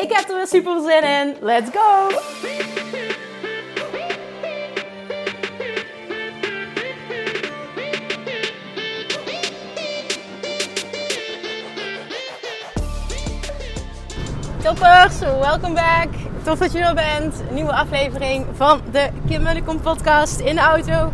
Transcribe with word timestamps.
Ik 0.00 0.12
heb 0.12 0.28
er 0.28 0.36
weer 0.36 0.46
super 0.46 0.80
zin 0.80 1.02
in. 1.02 1.36
Let's 1.40 1.70
go! 1.72 2.08
Toppers, 14.62 15.18
welkom 15.18 15.74
back. 15.74 16.08
Tof 16.42 16.58
dat 16.58 16.72
je 16.72 16.78
er 16.78 16.94
bent. 16.94 17.42
Nieuwe 17.50 17.72
aflevering 17.72 18.46
van 18.52 18.80
de 18.92 19.08
Kim 19.28 19.42
Munnekom 19.42 19.80
podcast 19.80 20.40
in 20.40 20.54
de 20.54 20.60
auto. 20.60 21.12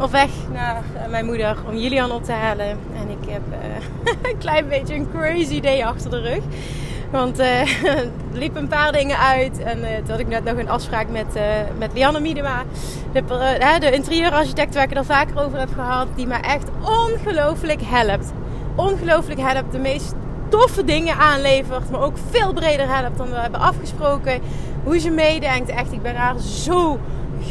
Op 0.00 0.10
weg 0.10 0.30
naar 0.52 0.82
eh, 0.96 1.08
mijn 1.08 1.26
moeder 1.26 1.56
om 1.68 1.76
Julian 1.76 2.10
op 2.10 2.24
te 2.24 2.32
halen. 2.32 2.78
En 2.96 3.08
ik 3.08 3.30
heb 3.30 3.42
uh, 3.50 4.14
een 4.30 4.38
klein 4.38 4.68
beetje 4.68 4.94
een 4.94 5.10
crazy 5.10 5.60
day 5.60 5.84
achter 5.84 6.10
de 6.10 6.20
rug. 6.20 6.42
Want 7.10 7.40
uh, 7.40 7.60
liepen 8.34 8.62
een 8.62 8.68
paar 8.68 8.92
dingen 8.92 9.18
uit. 9.18 9.58
En 9.58 9.78
uh, 9.78 9.86
toen 9.96 10.10
had 10.10 10.18
ik 10.18 10.28
net 10.28 10.44
nog 10.44 10.56
een 10.56 10.68
afspraak 10.68 11.08
met, 11.08 11.26
uh, 11.36 11.42
met 11.78 11.90
Lianne 11.94 12.20
Miedema. 12.20 12.62
De, 13.12 13.22
de 13.80 13.92
interieurarchitect 13.92 14.74
waar 14.74 14.82
ik 14.82 14.88
het 14.88 14.98
al 14.98 15.04
vaker 15.04 15.44
over 15.44 15.58
heb 15.58 15.72
gehad. 15.74 16.06
Die 16.14 16.26
me 16.26 16.34
echt 16.34 16.68
ongelooflijk 16.82 17.80
helpt. 17.84 18.32
Ongelooflijk 18.74 19.40
helpt. 19.40 19.72
De 19.72 19.78
meest 19.78 20.14
toffe 20.48 20.84
dingen 20.84 21.16
aanlevert. 21.16 21.90
Maar 21.90 22.00
ook 22.00 22.16
veel 22.30 22.52
breder 22.52 22.88
helpt 22.88 23.18
dan 23.18 23.30
we 23.30 23.36
hebben 23.36 23.60
afgesproken. 23.60 24.40
Hoe 24.84 24.98
ze 24.98 25.10
meedenkt. 25.10 25.68
Echt, 25.68 25.92
ik 25.92 26.02
ben 26.02 26.14
haar 26.14 26.38
zo 26.38 26.98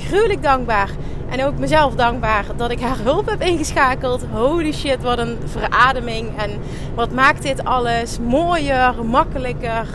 gruwelijk 0.06 0.44
dankbaar. 0.44 0.90
En 1.30 1.46
ook 1.46 1.58
mezelf 1.58 1.96
dankbaar 1.96 2.46
dat 2.56 2.72
ik 2.72 2.82
haar 2.82 2.98
hulp 3.04 3.30
heb 3.30 3.42
ingeschakeld. 3.42 4.26
Holy 4.32 4.72
shit, 4.72 5.02
wat 5.02 5.18
een 5.18 5.38
verademing. 5.46 6.38
En 6.38 6.52
wat 6.96 7.12
maakt 7.12 7.44
dit 7.44 7.64
alles 7.64 8.20
mooier, 8.20 9.06
makkelijker, 9.06 9.88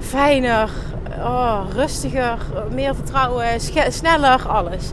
fijner, 0.00 0.70
oh, 1.18 1.60
rustiger, 1.74 2.38
meer 2.70 2.94
vertrouwen, 2.94 3.60
sneller, 3.88 4.48
alles. 4.48 4.90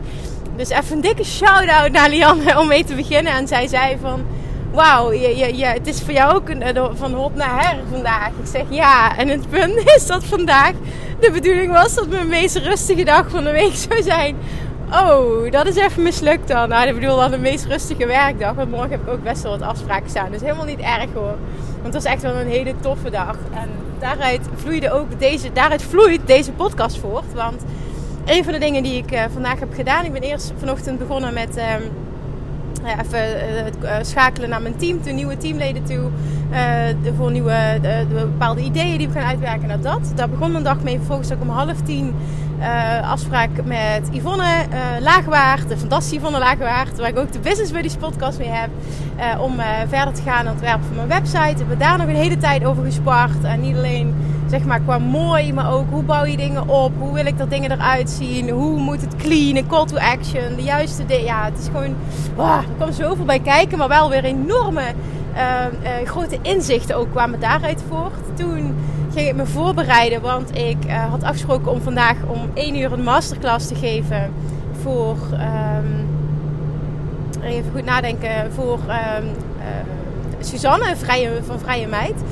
Dus 0.56 0.68
even 0.68 0.96
een 0.96 1.00
dikke 1.00 1.24
shout-out 1.24 1.92
naar 1.92 2.08
Lianne 2.08 2.60
om 2.60 2.66
mee 2.66 2.84
te 2.84 2.94
beginnen. 2.94 3.32
En 3.32 3.48
zij 3.48 3.66
zei 3.66 3.96
van... 4.00 4.26
Wauw, 4.72 5.12
je, 5.12 5.36
je, 5.36 5.56
je, 5.56 5.64
het 5.64 5.86
is 5.86 6.02
voor 6.02 6.12
jou 6.12 6.34
ook 6.34 6.48
een, 6.48 6.96
van 6.96 7.12
hop 7.14 7.34
naar 7.34 7.64
her 7.64 7.78
vandaag. 7.90 8.28
Ik 8.28 8.46
zeg 8.46 8.62
ja. 8.68 9.16
En 9.16 9.28
het 9.28 9.50
punt 9.50 9.76
is 9.96 10.06
dat 10.06 10.24
vandaag 10.24 10.72
de 11.20 11.30
bedoeling 11.30 11.72
was 11.72 11.94
dat 11.94 12.08
mijn 12.08 12.28
meest 12.28 12.56
rustige 12.56 13.04
dag 13.04 13.30
van 13.30 13.44
de 13.44 13.50
week 13.50 13.74
zou 13.74 14.02
zijn. 14.02 14.36
Oh, 14.92 15.50
dat 15.50 15.66
is 15.66 15.76
even 15.76 16.02
mislukt 16.02 16.48
dan. 16.48 16.68
Nou, 16.68 16.88
ik 16.88 16.94
bedoel 16.94 17.16
dan 17.16 17.30
de 17.30 17.38
meest 17.38 17.64
rustige 17.64 18.06
werkdag. 18.06 18.54
Want 18.54 18.70
morgen 18.70 18.90
heb 18.90 19.02
ik 19.02 19.08
ook 19.08 19.22
best 19.22 19.42
wel 19.42 19.58
wat 19.58 19.68
afspraken 19.68 20.10
staan. 20.10 20.30
Dus 20.30 20.40
helemaal 20.40 20.64
niet 20.64 20.80
erg 20.80 21.12
hoor. 21.14 21.36
Want 21.82 21.94
het 21.94 21.94
was 21.94 22.04
echt 22.04 22.22
wel 22.22 22.34
een 22.34 22.48
hele 22.48 22.74
toffe 22.80 23.10
dag. 23.10 23.36
En 23.52 23.68
daaruit 23.98 24.48
vloeide 24.54 24.90
ook 24.90 25.20
deze, 25.20 25.52
daaruit 25.52 25.82
vloeit 25.82 26.26
deze 26.26 26.52
podcast 26.52 26.98
voort. 26.98 27.32
Want 27.34 27.62
een 28.24 28.44
van 28.44 28.52
de 28.52 28.58
dingen 28.58 28.82
die 28.82 28.96
ik 28.96 29.12
uh, 29.12 29.24
vandaag 29.32 29.60
heb 29.60 29.74
gedaan. 29.74 30.04
Ik 30.04 30.12
ben 30.12 30.22
eerst 30.22 30.52
vanochtend 30.58 30.98
begonnen 30.98 31.34
met... 31.34 31.56
Uh, 31.56 31.74
even 32.86 33.64
het 33.64 33.76
uh, 33.82 33.90
schakelen 34.00 34.48
naar 34.48 34.62
mijn 34.62 34.76
team, 34.76 35.02
de 35.02 35.10
nieuwe 35.10 35.36
teamleden 35.36 35.84
toe. 35.84 36.08
Uh, 36.50 37.12
voor 37.16 37.30
nieuwe 37.30 37.78
de 37.82 38.06
bepaalde 38.08 38.60
ideeën 38.60 38.98
die 38.98 39.08
we 39.08 39.18
gaan 39.18 39.28
uitwerken 39.28 39.68
naar 39.68 39.80
dat. 39.80 40.12
Daar 40.14 40.28
begon 40.28 40.52
mijn 40.52 40.64
dag 40.64 40.82
mee. 40.82 40.96
Vervolgens 40.96 41.32
ook 41.32 41.40
om 41.40 41.48
half 41.48 41.80
tien 41.84 42.14
uh, 42.58 43.10
afspraak 43.10 43.50
met 43.64 44.08
Yvonne 44.10 44.44
uh, 44.44 44.78
Laagwaard, 45.00 45.68
de 45.68 45.76
fantastische 45.76 46.16
Yvonne 46.16 46.38
Laagwaard, 46.38 46.98
waar 46.98 47.08
ik 47.08 47.18
ook 47.18 47.32
de 47.32 47.38
Business 47.38 47.72
Buddies 47.72 47.96
podcast 47.96 48.38
mee 48.38 48.48
heb, 48.48 48.70
om 49.40 49.54
verder 49.88 50.14
te 50.14 50.22
gaan 50.22 50.38
aan 50.38 50.44
het 50.44 50.54
ontwerpen 50.54 50.86
van 50.86 50.96
mijn 50.96 51.08
website. 51.08 51.52
We 51.52 51.58
hebben 51.58 51.78
daar 51.78 51.98
nog 51.98 52.06
een 52.06 52.14
hele 52.14 52.36
tijd 52.36 52.64
over 52.64 52.84
gespart. 52.84 53.44
En 53.44 53.60
niet 53.60 53.76
alleen 53.76 54.14
zeg 54.46 54.64
maar 54.64 54.80
qua 54.80 54.98
mooi, 54.98 55.52
maar 55.52 55.72
ook 55.72 55.84
hoe 55.90 56.02
bouw 56.02 56.24
je 56.24 56.36
dingen 56.36 56.68
op, 56.68 56.92
hoe 56.98 57.14
wil 57.14 57.26
ik 57.26 57.38
dat 57.38 57.50
dingen 57.50 57.70
eruit 57.72 58.10
zien, 58.10 58.50
hoe 58.50 58.78
moet 58.78 59.00
het 59.00 59.16
clean, 59.16 59.56
een 59.56 59.66
call 59.66 59.86
to 59.86 59.96
action, 59.96 60.56
de 60.56 60.62
juiste 60.62 61.06
dingen. 61.06 61.24
Ja, 61.24 61.44
het 61.44 61.58
is 61.58 61.66
gewoon, 61.66 61.94
wow, 62.36 62.58
er 62.58 62.64
kwam 62.76 62.92
zoveel 62.92 63.24
bij 63.24 63.40
kijken, 63.40 63.78
maar 63.78 63.88
wel 63.88 64.10
weer 64.10 64.24
enorme 64.24 64.82
grote 66.04 66.38
inzichten 66.42 66.96
ook 66.96 67.10
kwamen 67.10 67.40
daaruit 67.40 67.82
voort. 67.88 68.36
Toen 68.36 68.74
ging 69.14 69.28
ik 69.28 69.34
me 69.34 69.46
voorbereiden, 69.46 70.20
want 70.20 70.56
ik 70.56 70.84
uh, 70.86 71.10
had 71.10 71.22
afgesproken 71.22 71.72
om 71.72 71.80
vandaag 71.80 72.16
om 72.26 72.50
1 72.54 72.76
uur 72.78 72.92
een 72.92 73.02
masterclass 73.02 73.68
te 73.68 73.74
geven 73.74 74.32
voor, 74.82 75.16
um, 75.32 76.08
even 77.42 77.70
goed 77.72 77.84
nadenken, 77.84 78.52
voor 78.52 78.78
uh, 78.88 78.94
Suzanne 80.40 80.94
van 81.46 81.58
Vrije 81.58 81.86
Meid. 81.86 82.22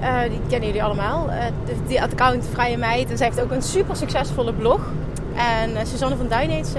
Uh, 0.00 0.20
die 0.22 0.40
kennen 0.48 0.66
jullie 0.66 0.82
allemaal. 0.82 1.30
die 1.86 2.02
account 2.02 2.48
Vrije 2.52 2.76
Meid. 2.76 3.10
En 3.10 3.16
zij 3.16 3.26
heeft 3.26 3.40
ook 3.40 3.50
een 3.50 3.62
super 3.62 3.96
succesvolle 3.96 4.52
blog. 4.52 4.80
En 5.34 5.70
uh, 5.70 5.78
Suzanne 5.84 6.16
van 6.16 6.28
Duin 6.28 6.50
heet 6.50 6.66
ze. 6.66 6.78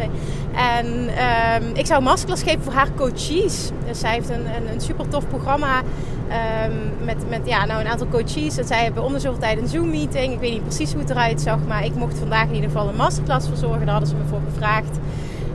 En 0.55 0.87
um, 0.87 1.75
ik 1.75 1.85
zou 1.85 2.01
masterclass 2.01 2.43
geven 2.43 2.63
voor 2.63 2.73
haar 2.73 2.93
coaches. 2.95 3.71
Dus 3.85 3.99
zij 3.99 4.13
heeft 4.13 4.29
een, 4.29 4.45
een, 4.45 4.71
een 4.73 4.81
super 4.81 5.07
tof 5.07 5.27
programma 5.27 5.81
Um, 6.29 7.05
met 7.05 7.29
met 7.29 7.41
ja, 7.43 7.65
nou 7.65 7.81
een 7.81 7.87
aantal 7.87 8.07
coaches. 8.07 8.57
En 8.57 8.65
zij 8.65 8.83
hebben 8.83 9.03
om 9.03 9.13
de 9.13 9.19
zoveel 9.19 9.39
tijd 9.39 9.57
een 9.57 9.67
Zoom-meeting. 9.67 10.33
Ik 10.33 10.39
weet 10.39 10.51
niet 10.51 10.63
precies 10.63 10.91
hoe 10.91 11.01
het 11.01 11.09
eruit 11.09 11.41
zag. 11.41 11.57
Maar 11.67 11.85
ik 11.85 11.95
mocht 11.95 12.17
vandaag 12.17 12.47
in 12.47 12.53
ieder 12.53 12.69
geval 12.69 12.87
een 12.87 12.95
masterclass 12.95 13.47
verzorgen. 13.47 13.79
Daar 13.79 13.89
hadden 13.89 14.09
ze 14.09 14.15
me 14.15 14.25
voor 14.29 14.41
gevraagd. 14.53 14.99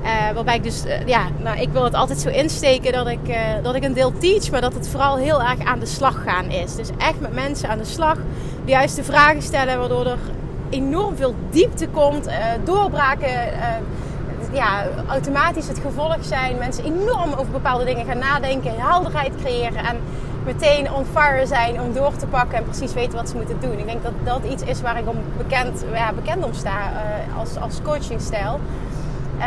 Uh, 0.05 0.11
waarbij 0.35 0.57
ik 0.57 0.63
dus, 0.63 0.85
uh, 0.85 1.07
ja, 1.07 1.23
nou, 1.37 1.61
ik 1.61 1.69
wil 1.73 1.85
het 1.85 1.95
altijd 1.95 2.19
zo 2.19 2.29
insteken 2.29 2.93
dat 2.93 3.07
ik, 3.09 3.29
uh, 3.29 3.37
dat 3.63 3.75
ik 3.75 3.85
een 3.85 3.93
deel 3.93 4.13
teach, 4.19 4.51
maar 4.51 4.61
dat 4.61 4.75
het 4.75 4.89
vooral 4.89 5.17
heel 5.17 5.43
erg 5.43 5.65
aan 5.65 5.79
de 5.79 5.87
slag 5.87 6.23
gaan 6.23 6.45
is. 6.45 6.75
Dus 6.75 6.89
echt 6.99 7.21
met 7.21 7.35
mensen 7.35 7.69
aan 7.69 7.79
de 7.79 7.85
slag, 7.85 8.17
de 8.65 8.71
juiste 8.71 9.05
vragen 9.05 9.43
stellen, 9.43 9.79
waardoor 9.79 10.07
er 10.07 10.19
enorm 10.71 11.17
veel 11.17 11.35
diepte 11.51 11.89
komt, 11.89 12.29
doorbraken, 12.65 13.29
ja, 14.53 14.85
automatisch 15.09 15.69
het 15.69 15.79
gevolg 15.79 16.17
zijn. 16.21 16.59
Mensen 16.59 16.85
enorm 16.85 17.33
over 17.33 17.53
bepaalde 17.53 17.85
dingen 17.85 18.07
gaan 18.07 18.19
nadenken, 18.19 18.73
helderheid 18.77 19.33
creëren 19.43 19.85
en 19.85 19.97
meteen 20.45 20.93
on 20.93 21.05
fire 21.13 21.47
zijn 21.47 21.81
om 21.81 21.93
door 21.93 22.17
te 22.17 22.27
pakken 22.27 22.59
en 22.59 22.65
precies 22.65 22.93
weten 22.93 23.15
wat 23.15 23.29
ze 23.29 23.37
moeten 23.37 23.61
doen. 23.61 23.79
Ik 23.79 23.87
denk 23.87 24.03
dat 24.03 24.13
dat 24.25 24.53
iets 24.53 24.63
is 24.63 24.81
waar 24.81 24.99
ik 24.99 25.09
om 25.09 25.17
bekend, 25.37 25.85
ja, 25.95 26.13
bekend 26.13 26.45
om 26.45 26.53
sta 26.53 26.93
als, 27.39 27.57
als 27.57 27.83
coachingstijl. 27.83 28.61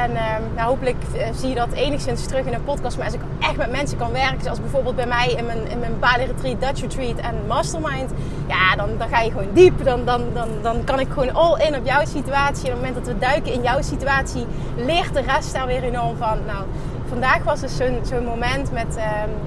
En 0.03 0.11
uh, 0.11 0.21
nou, 0.55 0.67
hopelijk 0.69 0.95
uh, 1.15 1.27
zie 1.33 1.49
je 1.49 1.55
dat 1.55 1.71
enigszins 1.71 2.25
terug 2.25 2.45
in 2.45 2.53
een 2.53 2.63
podcast. 2.63 2.97
Maar 2.97 3.05
als 3.05 3.15
ik 3.15 3.21
echt 3.39 3.57
met 3.57 3.71
mensen 3.71 3.97
kan 3.97 4.11
werken, 4.11 4.41
zoals 4.43 4.61
bijvoorbeeld 4.61 4.95
bij 4.95 5.07
mij 5.07 5.27
in 5.37 5.45
mijn, 5.45 5.67
in 5.69 5.79
mijn 5.79 5.99
Bali 5.99 6.25
Retreat, 6.25 6.61
Dutch 6.61 6.81
Retreat 6.81 7.17
en 7.17 7.35
Mastermind. 7.47 8.11
Ja, 8.47 8.75
dan, 8.75 8.89
dan 8.97 9.09
ga 9.09 9.19
je 9.21 9.31
gewoon 9.31 9.53
diep. 9.53 9.83
Dan, 9.83 10.05
dan, 10.05 10.21
dan, 10.33 10.47
dan 10.61 10.83
kan 10.83 10.99
ik 10.99 11.07
gewoon 11.09 11.33
all 11.33 11.65
in 11.65 11.75
op 11.75 11.85
jouw 11.85 12.05
situatie. 12.05 12.69
En 12.69 12.75
op 12.75 12.81
het 12.81 12.87
moment 12.87 12.95
dat 12.95 13.13
we 13.13 13.19
duiken 13.19 13.53
in 13.53 13.61
jouw 13.61 13.81
situatie, 13.81 14.45
leert 14.75 15.13
de 15.13 15.21
rest 15.21 15.53
daar 15.53 15.67
weer 15.67 15.83
enorm 15.83 16.17
van. 16.17 16.37
Nou, 16.45 16.65
vandaag 17.07 17.43
was 17.43 17.59
dus 17.59 17.77
zo'n 17.77 17.99
zo'n 18.03 18.25
moment 18.25 18.71
met, 18.71 18.97
uh, 18.97 19.03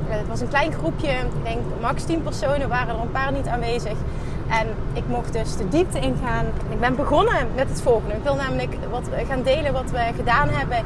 het 0.09 0.29
was 0.29 0.41
een 0.41 0.49
klein 0.49 0.73
groepje, 0.73 1.09
ik 1.09 1.45
denk 1.45 1.61
max 1.81 2.05
10 2.05 2.23
personen, 2.23 2.69
waren 2.69 2.95
er 2.95 3.01
een 3.01 3.11
paar 3.11 3.33
niet 3.33 3.47
aanwezig. 3.47 3.97
En 4.51 4.67
ik 4.93 5.03
mocht 5.07 5.33
dus 5.33 5.57
de 5.57 5.69
diepte 5.69 5.99
ingaan. 5.99 6.47
Ik 6.69 6.81
ben 6.81 6.97
begonnen 6.97 7.49
met 7.55 7.69
het 7.69 7.83
volgende. 7.83 8.15
Ik 8.15 8.23
wil 8.23 8.35
namelijk 8.35 8.77
wat 8.91 9.09
gaan 9.29 9.43
delen 9.43 9.73
wat 9.73 9.91
we 9.91 10.11
gedaan 10.17 10.49
hebben. 10.49 10.79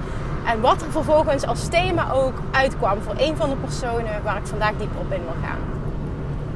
En 0.46 0.60
wat 0.60 0.82
er 0.82 0.90
vervolgens 0.90 1.46
als 1.46 1.68
thema 1.68 2.12
ook 2.12 2.42
uitkwam 2.50 3.02
voor 3.02 3.14
een 3.16 3.36
van 3.36 3.50
de 3.50 3.56
personen 3.56 4.22
waar 4.22 4.36
ik 4.36 4.46
vandaag 4.46 4.72
dieper 4.78 4.98
op 4.98 5.12
in 5.12 5.22
wil 5.22 5.48
gaan. 5.48 5.58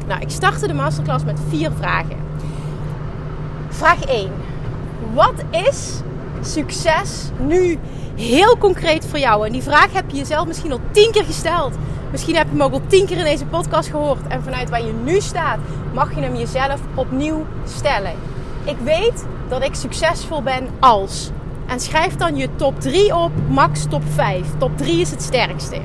Nou, 0.07 0.21
ik 0.21 0.31
startte 0.31 0.67
de 0.67 0.75
masterclass 0.75 1.25
met 1.25 1.41
vier 1.49 1.71
vragen. 1.79 2.17
Vraag 3.69 4.05
1. 4.05 4.31
Wat 5.15 5.45
is 5.51 6.01
succes 6.41 7.31
nu 7.39 7.79
heel 8.17 8.59
concreet 8.59 9.07
voor 9.07 9.19
jou? 9.19 9.47
En 9.47 9.53
die 9.53 9.63
vraag 9.63 9.93
heb 9.93 10.11
je 10.11 10.17
jezelf 10.17 10.47
misschien 10.47 10.73
al 10.73 10.81
tien 10.91 11.11
keer 11.13 11.25
gesteld. 11.25 11.75
Misschien 12.11 12.37
heb 12.37 12.47
je 12.47 12.53
hem 12.53 12.63
ook 12.63 12.73
al 12.73 12.87
tien 12.87 13.07
keer 13.07 13.19
in 13.19 13.25
deze 13.25 13.45
podcast 13.45 13.89
gehoord. 13.89 14.27
En 14.29 14.43
vanuit 14.43 14.71
waar 14.71 14.85
je 14.85 14.93
nu 14.93 15.21
staat, 15.21 15.59
mag 15.93 16.15
je 16.15 16.21
hem 16.21 16.35
jezelf 16.35 16.81
opnieuw 16.95 17.47
stellen. 17.67 18.13
Ik 18.65 18.77
weet 18.85 19.27
dat 19.49 19.65
ik 19.65 19.75
succesvol 19.75 20.43
ben 20.43 20.69
als. 20.81 21.31
En 21.67 21.81
schrijf 21.81 22.17
dan 22.17 22.37
je 22.37 22.49
top 22.57 22.81
3 22.81 23.15
op, 23.15 23.31
max 23.49 23.87
top 23.89 24.03
5. 24.15 24.47
Top 24.59 24.79
3 24.79 25.01
is 25.01 25.11
het 25.11 25.23
sterkste. 25.23 25.81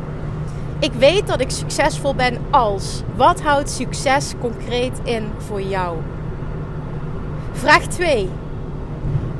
Ik 0.80 0.94
weet 0.94 1.28
dat 1.28 1.42
ik 1.42 1.50
succesvol 1.50 2.16
ben 2.16 2.38
als. 2.50 3.02
Wat 3.16 3.42
houdt 3.42 3.70
succes 3.70 4.34
concreet 4.40 5.00
in 5.04 5.32
voor 5.38 5.62
jou? 5.62 5.98
Vraag 7.52 7.88
2. 7.88 8.30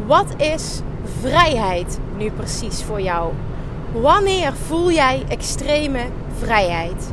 Wat 0.06 0.36
is 0.38 0.82
vrijheid 1.22 2.00
nu 2.18 2.32
precies 2.32 2.84
voor 2.84 3.02
jou? 3.02 3.34
Wanneer 3.92 4.54
voel 4.54 4.92
jij 4.92 5.24
extreme 5.28 6.00
vrijheid? 6.44 7.12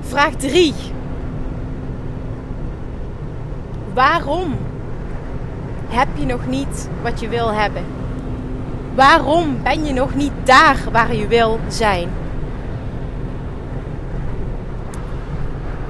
Vraag 0.00 0.34
3. 0.34 0.74
Waarom 3.94 4.56
heb 5.88 6.08
je 6.14 6.26
nog 6.26 6.46
niet 6.46 6.88
wat 7.02 7.20
je 7.20 7.28
wil 7.28 7.52
hebben? 7.52 7.84
Waarom 8.94 9.62
ben 9.62 9.84
je 9.84 9.92
nog 9.92 10.14
niet 10.14 10.32
daar 10.44 10.78
waar 10.92 11.14
je 11.14 11.26
wil 11.26 11.58
zijn? 11.68 12.08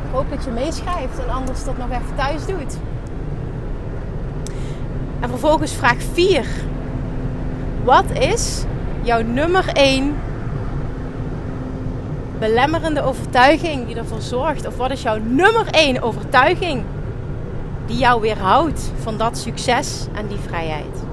Ik 0.05 0.17
hoop 0.17 0.31
dat 0.31 0.45
je 0.45 0.51
meeschrijft 0.51 1.19
en 1.27 1.35
anders 1.35 1.65
dat 1.65 1.79
nog 1.79 1.91
even 1.91 2.17
thuis 2.17 2.47
doet. 2.47 2.77
En 5.21 5.29
vervolgens 5.29 5.73
vraag 5.73 6.03
4. 6.13 6.45
Wat 7.85 8.05
is 8.19 8.65
jouw 9.03 9.23
nummer 9.23 9.69
1 9.69 10.15
belemmerende 12.41 13.03
overtuiging 13.03 13.87
die 13.87 13.97
ervoor 13.97 14.21
zorgt? 14.21 14.67
Of 14.67 14.77
wat 14.77 14.91
is 14.91 15.03
jouw 15.03 15.19
nummer 15.19 15.67
1 15.71 16.03
overtuiging 16.03 16.83
die 17.87 17.99
jou 17.99 18.21
weerhoudt 18.21 18.93
van 19.03 19.17
dat 19.17 19.39
succes 19.39 20.07
en 20.13 20.27
die 20.27 20.39
vrijheid? 20.39 21.05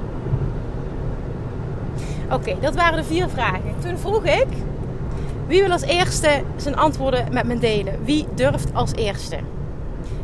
Oké, 2.32 2.56
dat 2.62 2.76
waren 2.76 2.98
de 2.98 3.04
vier 3.04 3.30
vragen. 3.30 3.76
Toen 3.80 3.98
vroeg 3.98 4.24
ik, 4.24 4.48
wie 5.48 5.62
wil 5.62 5.72
als 5.72 5.82
eerste 5.82 6.44
zijn 6.56 6.78
antwoorden 6.78 7.26
met 7.34 7.46
me 7.46 7.60
delen? 7.60 8.04
Wie 8.04 8.28
durft 8.36 8.74
als 8.74 8.92
eerste? 8.94 9.38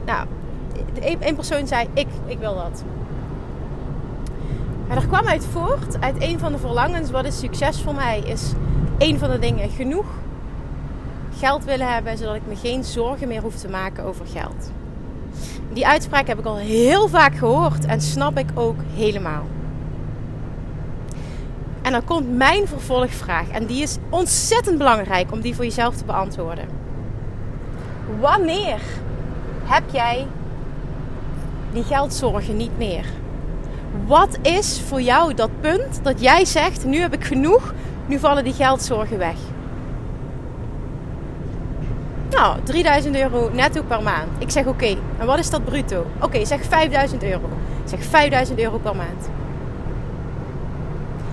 Nou, 0.06 0.28
één 1.20 1.36
persoon 1.36 1.68
zei, 1.68 1.88
ik, 1.94 2.08
ik 2.26 2.40
wil 2.40 2.56
dat. 2.56 2.84
Er 4.90 5.08
kwam 5.08 5.28
uit 5.28 5.46
voort, 5.46 6.02
uit 6.02 6.16
een 6.20 6.40
van 6.40 6.52
de 6.52 6.58
verlangens, 6.58 7.12
wat 7.12 7.26
is 7.26 7.40
succes 7.40 7.82
voor 7.82 7.96
mij, 7.96 8.20
is 8.20 8.52
een 8.98 9.20
van 9.20 9.30
de 9.30 9.40
dingen 9.40 9.70
genoeg 9.70 10.06
geld 11.44 11.66
willen 11.66 11.94
hebben, 11.94 12.18
zodat 12.18 12.36
ik 12.36 12.48
me 12.48 12.56
geen 12.56 12.84
zorgen 12.84 13.28
meer 13.28 13.42
hoef 13.42 13.56
te 13.56 13.69
maken 13.69 14.04
over 14.04 14.25
geld. 14.25 14.72
Die 15.74 15.88
uitspraak 15.88 16.28
heb 16.28 16.40
ik 16.40 16.45
al 16.45 16.57
heel 16.57 17.07
vaak 17.07 17.36
gehoord 17.36 17.86
en 17.86 18.01
snap 18.01 18.38
ik 18.38 18.50
ook 18.54 18.75
helemaal. 18.95 19.44
En 21.81 21.92
dan 21.92 22.04
komt 22.04 22.38
mijn 22.38 22.68
vervolgvraag 22.68 23.50
en 23.50 23.66
die 23.66 23.81
is 23.81 23.98
ontzettend 24.10 24.78
belangrijk 24.78 25.31
om 25.31 25.42
die 25.42 25.56
voor 25.56 25.63
jezelf 25.63 25.95
te 25.95 26.06
beantwoorden. 26.06 26.68
Wanneer 28.19 28.80
heb 29.63 29.84
jij 29.92 30.28
die 31.74 31.84
geldzorgen 31.84 32.57
niet 32.57 32.78
meer? 32.78 33.06
Wat 34.06 34.38
is 34.42 34.81
voor 34.88 35.01
jou 35.01 35.34
dat 35.34 35.50
punt 35.60 36.00
dat 36.04 36.22
jij 36.22 36.46
zegt: 36.46 36.86
nu 36.86 36.98
heb 36.98 37.13
ik 37.13 37.24
genoeg, 37.24 37.74
nu 38.06 38.19
vallen 38.19 38.44
die 38.44 38.54
geldzorgen 38.54 39.18
weg? 39.18 39.38
Nou, 42.34 42.58
3000 42.64 43.16
euro 43.16 43.50
netto 43.54 43.84
per 43.84 44.02
maand. 44.02 44.30
Ik 44.38 44.50
zeg 44.50 44.66
oké. 44.66 44.98
En 45.18 45.26
wat 45.26 45.40
is 45.40 45.50
dat 45.50 45.66
bruto? 45.66 46.06
Oké, 46.20 46.46
zeg 46.46 46.64
5000 46.64 47.24
euro. 47.24 47.50
Zeg 47.84 48.04
5000 48.04 48.60
euro 48.60 48.78
per 48.78 48.96
maand. 48.96 49.30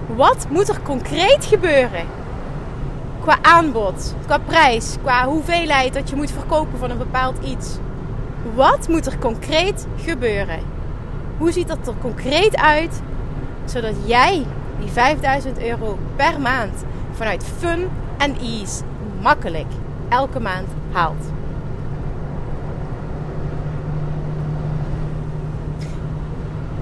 Wat 0.06 0.47
moet 0.50 0.69
er 0.69 0.81
concreet 0.81 1.44
gebeuren? 1.44 2.06
Qua 3.20 3.38
aanbod, 3.43 4.14
qua 4.26 4.38
prijs, 4.38 4.97
qua 5.02 5.26
hoeveelheid 5.26 5.94
dat 5.94 6.11
je 6.11 6.17
moet 6.17 6.31
verkopen 6.31 6.79
van 6.79 6.91
een 6.91 6.99
bepaald 6.99 7.44
iets. 7.44 7.79
Wat 8.55 8.88
moet 8.88 9.06
er 9.06 9.19
concreet 9.19 9.87
gebeuren? 9.97 10.61
Hoe 11.38 11.52
ziet 11.52 11.69
dat 11.69 11.87
er 11.87 11.94
concreet 12.00 12.56
uit 12.56 13.00
zodat 13.64 13.94
jij 14.05 14.47
die 14.79 14.91
5000 14.91 15.62
euro 15.62 15.99
per 16.17 16.41
maand 16.41 16.85
vanuit 17.12 17.44
fun 17.58 17.88
en 18.19 18.37
ease 18.41 18.82
makkelijk 19.20 19.67
elke 20.08 20.41
maand 20.41 20.69
haalt? 20.92 21.25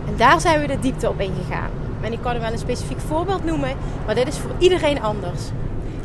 En 0.06 0.16
daar 0.16 0.40
zijn 0.40 0.60
we 0.60 0.66
de 0.66 0.78
diepte 0.78 1.08
op 1.08 1.20
ingegaan. 1.20 1.70
En 2.00 2.12
ik 2.12 2.18
kan 2.22 2.34
er 2.34 2.40
wel 2.40 2.52
een 2.52 2.58
specifiek 2.58 3.00
voorbeeld 3.00 3.44
noemen, 3.44 3.76
maar 4.06 4.14
dit 4.14 4.26
is 4.26 4.38
voor 4.38 4.50
iedereen 4.58 5.02
anders. 5.02 5.42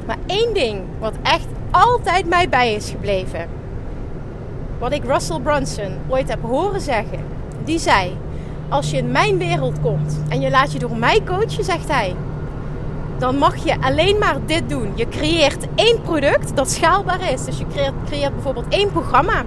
Maar 0.05 0.17
één 0.25 0.53
ding 0.53 0.81
wat 0.99 1.13
echt 1.21 1.47
altijd 1.71 2.29
mij 2.29 2.49
bij 2.49 2.73
is 2.73 2.89
gebleven. 2.89 3.47
Wat 4.79 4.91
ik 4.91 5.03
Russell 5.03 5.39
Brunson 5.39 5.97
ooit 6.07 6.29
heb 6.29 6.41
horen 6.41 6.81
zeggen. 6.81 7.19
Die 7.63 7.79
zei: 7.79 8.17
Als 8.69 8.91
je 8.91 8.97
in 8.97 9.11
mijn 9.11 9.37
wereld 9.37 9.81
komt 9.81 10.19
en 10.29 10.41
je 10.41 10.49
laat 10.49 10.71
je 10.71 10.79
door 10.79 10.97
mij 10.97 11.21
coachen, 11.25 11.63
zegt 11.63 11.87
hij. 11.87 12.15
Dan 13.17 13.37
mag 13.37 13.55
je 13.63 13.81
alleen 13.81 14.17
maar 14.17 14.37
dit 14.45 14.69
doen. 14.69 14.91
Je 14.95 15.09
creëert 15.09 15.67
één 15.75 16.01
product 16.01 16.55
dat 16.55 16.71
schaalbaar 16.71 17.31
is. 17.31 17.45
Dus 17.45 17.57
je 17.57 17.67
creëert, 17.67 17.93
creëert 18.05 18.33
bijvoorbeeld 18.33 18.67
één 18.69 18.91
programma. 18.91 19.43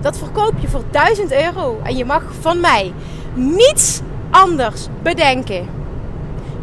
Dat 0.00 0.18
verkoop 0.18 0.52
je 0.58 0.68
voor 0.68 0.84
1000 0.90 1.32
euro. 1.32 1.80
En 1.82 1.96
je 1.96 2.04
mag 2.04 2.22
van 2.40 2.60
mij 2.60 2.92
niets 3.34 4.00
anders 4.30 4.86
bedenken 5.02 5.68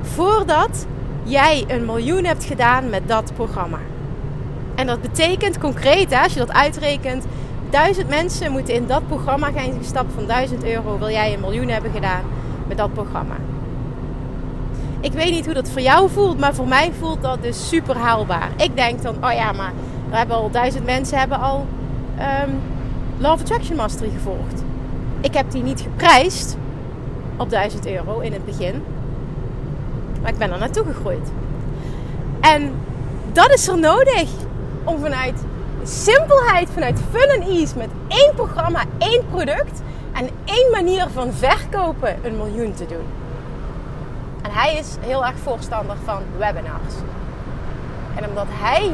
voordat 0.01 0.85
jij 1.23 1.65
een 1.67 1.85
miljoen 1.85 2.23
hebt 2.23 2.43
gedaan 2.43 2.89
met 2.89 3.07
dat 3.07 3.31
programma. 3.35 3.79
En 4.75 4.87
dat 4.87 5.01
betekent 5.01 5.57
concreet, 5.57 6.13
hè, 6.13 6.23
als 6.23 6.33
je 6.33 6.39
dat 6.39 6.51
uitrekent, 6.51 7.25
duizend 7.69 8.09
mensen 8.09 8.51
moeten 8.51 8.73
in 8.73 8.87
dat 8.87 9.07
programma 9.07 9.51
gaan 9.51 9.77
gestapt 9.77 10.13
van 10.13 10.25
1000 10.25 10.63
euro. 10.63 10.97
Wil 10.97 11.09
jij 11.09 11.33
een 11.33 11.39
miljoen 11.39 11.67
hebben 11.67 11.91
gedaan 11.91 12.23
met 12.67 12.77
dat 12.77 12.93
programma? 12.93 13.35
Ik 15.03 15.11
weet 15.11 15.31
niet 15.31 15.45
hoe 15.45 15.53
dat 15.53 15.69
voor 15.69 15.81
jou 15.81 16.09
voelt, 16.09 16.39
maar 16.39 16.55
voor 16.55 16.67
mij 16.67 16.91
voelt 16.99 17.21
dat 17.21 17.41
dus 17.41 17.67
super 17.67 17.97
haalbaar. 17.97 18.49
Ik 18.57 18.75
denk 18.75 19.01
dan, 19.01 19.15
oh 19.23 19.33
ja, 19.33 19.51
maar 19.51 19.71
er 20.09 20.17
hebben 20.17 20.35
al 20.35 20.51
duizend 20.51 20.85
mensen 20.85 21.17
hebben 21.17 21.39
al 21.39 21.65
um, 22.45 22.61
Love 23.17 23.41
Attraction 23.41 23.75
Mastery 23.75 24.09
gevolgd. 24.09 24.63
Ik 25.21 25.33
heb 25.33 25.51
die 25.51 25.63
niet 25.63 25.81
geprijsd 25.81 26.57
op 27.37 27.49
1000 27.49 27.87
euro 27.87 28.19
in 28.19 28.33
het 28.33 28.45
begin. 28.45 28.83
Maar 30.21 30.31
ik 30.31 30.37
ben 30.37 30.51
er 30.51 30.59
naartoe 30.59 30.85
gegroeid. 30.85 31.31
En 32.39 32.71
dat 33.31 33.53
is 33.53 33.67
er 33.67 33.79
nodig 33.79 34.29
om 34.83 34.99
vanuit 34.99 35.43
simpelheid, 35.83 36.69
vanuit 36.73 36.99
fun 37.11 37.29
en 37.29 37.41
ease, 37.41 37.77
met 37.77 37.89
één 38.07 38.31
programma, 38.35 38.83
één 38.97 39.21
product 39.31 39.81
en 40.13 40.29
één 40.45 40.71
manier 40.71 41.07
van 41.13 41.33
verkopen 41.33 42.15
een 42.23 42.37
miljoen 42.37 42.73
te 42.73 42.85
doen. 42.85 43.22
En 44.53 44.59
hij 44.59 44.75
is 44.75 44.95
heel 44.99 45.25
erg 45.25 45.37
voorstander 45.37 45.95
van 46.03 46.21
webinars. 46.37 46.93
En 48.15 48.29
omdat 48.29 48.45
hij 48.49 48.91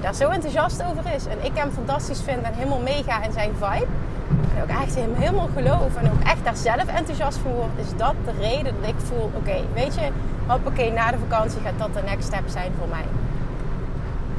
daar 0.00 0.14
zo 0.14 0.28
enthousiast 0.28 0.82
over 0.82 1.14
is 1.14 1.26
en 1.26 1.44
ik 1.44 1.50
hem 1.54 1.70
fantastisch 1.70 2.20
vind 2.22 2.42
en 2.42 2.54
helemaal 2.54 2.80
mega 2.80 3.22
in 3.22 3.32
zijn 3.32 3.50
vibe, 3.54 3.86
en 4.54 4.62
ook 4.62 4.82
echt 4.82 4.94
hem 4.94 5.14
helemaal 5.14 5.48
geloof 5.54 5.96
en 5.96 6.12
ook 6.12 6.22
echt 6.22 6.44
daar 6.44 6.56
zelf 6.56 6.86
enthousiast 6.86 7.38
voor 7.38 7.52
word, 7.52 7.70
is 7.76 7.96
dat 7.96 8.14
de 8.24 8.32
reden 8.40 8.74
dat 8.80 8.90
ik 8.90 8.94
voel: 8.98 9.30
oké, 9.34 9.56
weet 9.74 9.94
je, 9.94 10.08
hoppakee, 10.46 10.92
na 10.92 11.10
de 11.10 11.18
vakantie 11.18 11.60
gaat 11.60 11.78
dat 11.78 11.94
de 11.94 12.02
next 12.04 12.26
step 12.26 12.44
zijn 12.46 12.72
voor 12.78 12.88
mij. 12.88 13.04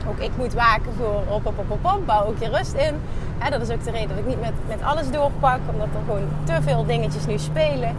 Ook 0.10 0.20
ik 0.20 0.32
moet 0.38 0.54
waken 0.54 0.94
voor 0.98 1.22
op, 1.28 1.46
op, 1.46 1.60
op, 1.60 1.78
op, 1.82 2.06
bouw 2.06 2.26
ook 2.26 2.38
je 2.40 2.50
rust 2.50 2.74
in. 2.74 2.96
dat 3.50 3.62
is 3.62 3.70
ook 3.70 3.84
de 3.84 3.92
reden 3.92 4.10
dat 4.10 4.18
ik 4.18 4.28
niet 4.28 4.42
met, 4.42 4.54
met 4.68 4.82
alles 4.82 5.12
doorpak, 5.12 5.60
omdat 5.72 5.88
er 5.88 6.02
gewoon 6.06 6.28
te 6.44 6.62
veel 6.62 6.86
dingetjes 6.86 7.26
nu 7.26 7.38
spelen. 7.38 7.96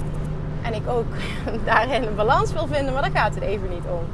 En 0.66 0.74
ik 0.74 0.88
ook 0.88 1.06
daarin 1.64 2.02
een 2.02 2.14
balans 2.14 2.52
wil 2.52 2.66
vinden, 2.66 2.92
maar 2.92 3.02
daar 3.02 3.22
gaat 3.22 3.34
het 3.34 3.44
even 3.44 3.68
niet 3.68 3.84
om. 3.88 4.04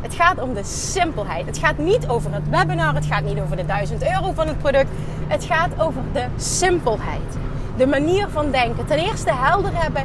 Het 0.00 0.14
gaat 0.14 0.40
om 0.40 0.54
de 0.54 0.64
simpelheid. 0.64 1.46
Het 1.46 1.58
gaat 1.58 1.78
niet 1.78 2.08
over 2.08 2.32
het 2.32 2.48
webinar, 2.48 2.94
het 2.94 3.06
gaat 3.06 3.22
niet 3.22 3.40
over 3.40 3.56
de 3.56 3.66
1000 3.66 4.02
euro 4.02 4.32
van 4.32 4.46
het 4.46 4.58
product. 4.58 4.90
Het 5.26 5.44
gaat 5.44 5.70
over 5.78 6.00
de 6.12 6.24
simpelheid. 6.36 7.36
De 7.76 7.86
manier 7.86 8.28
van 8.28 8.50
denken. 8.50 8.86
Ten 8.86 8.98
eerste 8.98 9.32
helder 9.34 9.70
hebben, 9.74 10.04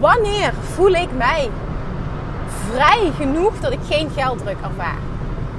wanneer 0.00 0.52
voel 0.74 0.92
ik 0.92 1.08
mij 1.16 1.50
vrij 2.72 3.10
genoeg 3.16 3.60
dat 3.60 3.72
ik 3.72 3.78
geen 3.88 4.10
gelddruk 4.10 4.56
ervaar. 4.62 4.98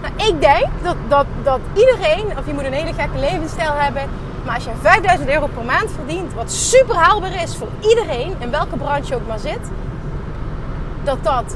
Nou, 0.02 0.14
ik 0.30 0.42
denk 0.42 0.68
dat, 0.84 0.96
dat, 1.08 1.26
dat 1.44 1.60
iedereen, 1.74 2.38
of 2.38 2.46
je 2.46 2.54
moet 2.54 2.66
een 2.66 2.74
hele 2.74 2.94
gekke 2.94 3.20
levensstijl 3.20 3.74
hebben, 3.74 4.04
maar 4.46 4.56
als 4.56 4.64
je 4.64 4.72
5000 4.82 5.30
euro 5.30 5.48
per 5.48 5.64
maand 5.64 5.92
verdient, 5.92 6.34
wat 6.34 6.52
super 6.52 6.96
haalbaar 6.96 7.44
is 7.44 7.56
voor 7.56 7.68
iedereen, 7.80 8.36
in 8.40 8.52
welke 8.52 8.78
branche 8.78 9.16
ook 9.16 9.28
maar 9.28 9.40
zit, 9.40 9.70
dat 11.04 11.24
dat 11.24 11.56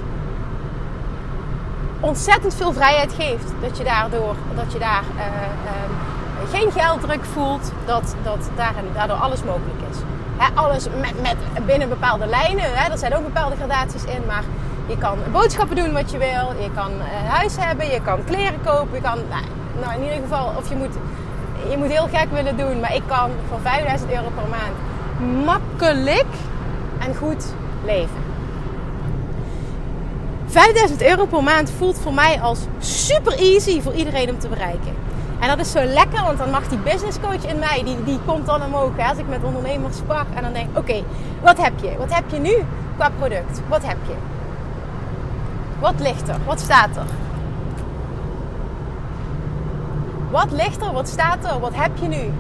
ontzettend 2.00 2.56
veel 2.56 2.74
vrijheid 2.74 3.14
geeft. 3.14 3.52
Dat 3.62 3.78
je 3.78 3.84
daardoor, 3.84 4.36
dat 4.56 4.72
je 4.74 4.80
daar 4.80 5.04
uh, 5.16 5.22
uh, 5.26 6.52
geen 6.52 6.72
gelddruk 6.72 7.24
voelt, 7.34 7.72
dat, 7.86 8.16
dat 8.24 8.50
daardoor 8.94 9.18
alles 9.18 9.44
mogelijk 9.44 9.82
is. 9.92 9.98
alles 10.54 10.88
met, 11.22 11.66
binnen 11.66 11.90
bepaalde 11.90 12.26
lijnen, 12.26 12.92
er 12.92 12.98
zijn 12.98 13.16
ook 13.16 13.24
bepaalde 13.24 13.56
gradaties 13.56 14.04
in, 14.04 14.22
maar 14.28 14.44
je 14.88 14.98
kan 14.98 15.18
boodschappen 15.32 15.76
doen 15.76 15.94
wat 15.94 16.12
je 16.12 16.18
wil. 16.18 16.54
Je 16.64 16.70
kan 16.76 16.92
een 16.92 17.28
huis 17.28 17.56
hebben. 17.60 17.90
Je 17.90 18.02
kan 18.02 18.24
kleren 18.24 18.62
kopen. 18.66 18.96
Je 18.96 19.02
kan, 19.02 19.20
nou, 19.30 19.44
nou, 19.80 19.94
in 19.94 20.04
ieder 20.04 20.20
geval, 20.22 20.54
of 20.58 20.70
je 20.70 20.76
moet, 20.76 20.96
je 21.70 21.78
moet 21.78 21.90
heel 21.90 22.08
gek 22.14 22.28
willen 22.32 22.58
doen. 22.58 22.80
Maar 22.80 22.96
ik 22.96 23.04
kan 23.08 23.32
voor 23.50 23.60
5000 23.60 24.12
euro 24.12 24.30
per 24.36 24.50
maand 24.50 24.76
makkelijk 25.46 26.26
en 27.00 27.16
goed 27.16 27.46
leven. 27.86 28.24
5000 30.46 31.02
euro 31.02 31.26
per 31.26 31.44
maand 31.44 31.72
voelt 31.78 31.98
voor 31.98 32.14
mij 32.14 32.42
als 32.42 32.60
super 32.80 33.34
easy 33.38 33.82
voor 33.82 33.94
iedereen 33.94 34.30
om 34.30 34.40
te 34.40 34.48
bereiken. 34.48 34.94
En 35.40 35.48
dat 35.48 35.60
is 35.60 35.72
zo 35.72 35.84
lekker, 35.84 36.24
want 36.24 36.38
dan 36.38 36.50
mag 36.50 36.68
die 36.68 36.78
business 36.78 37.20
coach 37.20 37.46
in 37.46 37.60
mij, 37.60 37.82
die, 37.84 38.04
die 38.04 38.20
komt 38.26 38.46
dan 38.46 38.64
omhoog. 38.64 38.92
Als 39.10 39.18
ik 39.18 39.28
met 39.28 39.44
ondernemers 39.44 39.98
sprak 39.98 40.26
en 40.36 40.44
dan 40.44 40.54
denk 40.54 40.78
oké, 40.78 41.04
wat 41.42 41.58
heb 41.58 41.74
je? 41.82 41.98
Wat 41.98 42.14
heb 42.14 42.24
je 42.30 42.40
nu 42.40 42.64
qua 42.98 43.12
product? 43.18 43.62
Wat 43.68 43.86
heb 43.86 43.98
je? 44.08 44.14
Wat 45.80 45.94
ligt 46.00 46.28
er? 46.28 46.38
Wat 46.46 46.60
staat 46.60 46.96
er? 46.96 47.25
Wat 50.36 50.52
ligt 50.52 50.82
er? 50.82 50.92
Wat 50.92 51.08
staat 51.08 51.44
er? 51.44 51.60
Wat 51.60 51.76
heb 51.76 51.92
je 52.02 52.08
nu? 52.08 52.34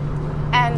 En 0.51 0.73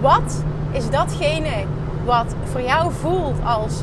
wat 0.00 0.42
is 0.70 0.90
datgene 0.90 1.64
wat 2.04 2.26
voor 2.44 2.60
jou 2.60 2.92
voelt 3.00 3.36
als 3.44 3.82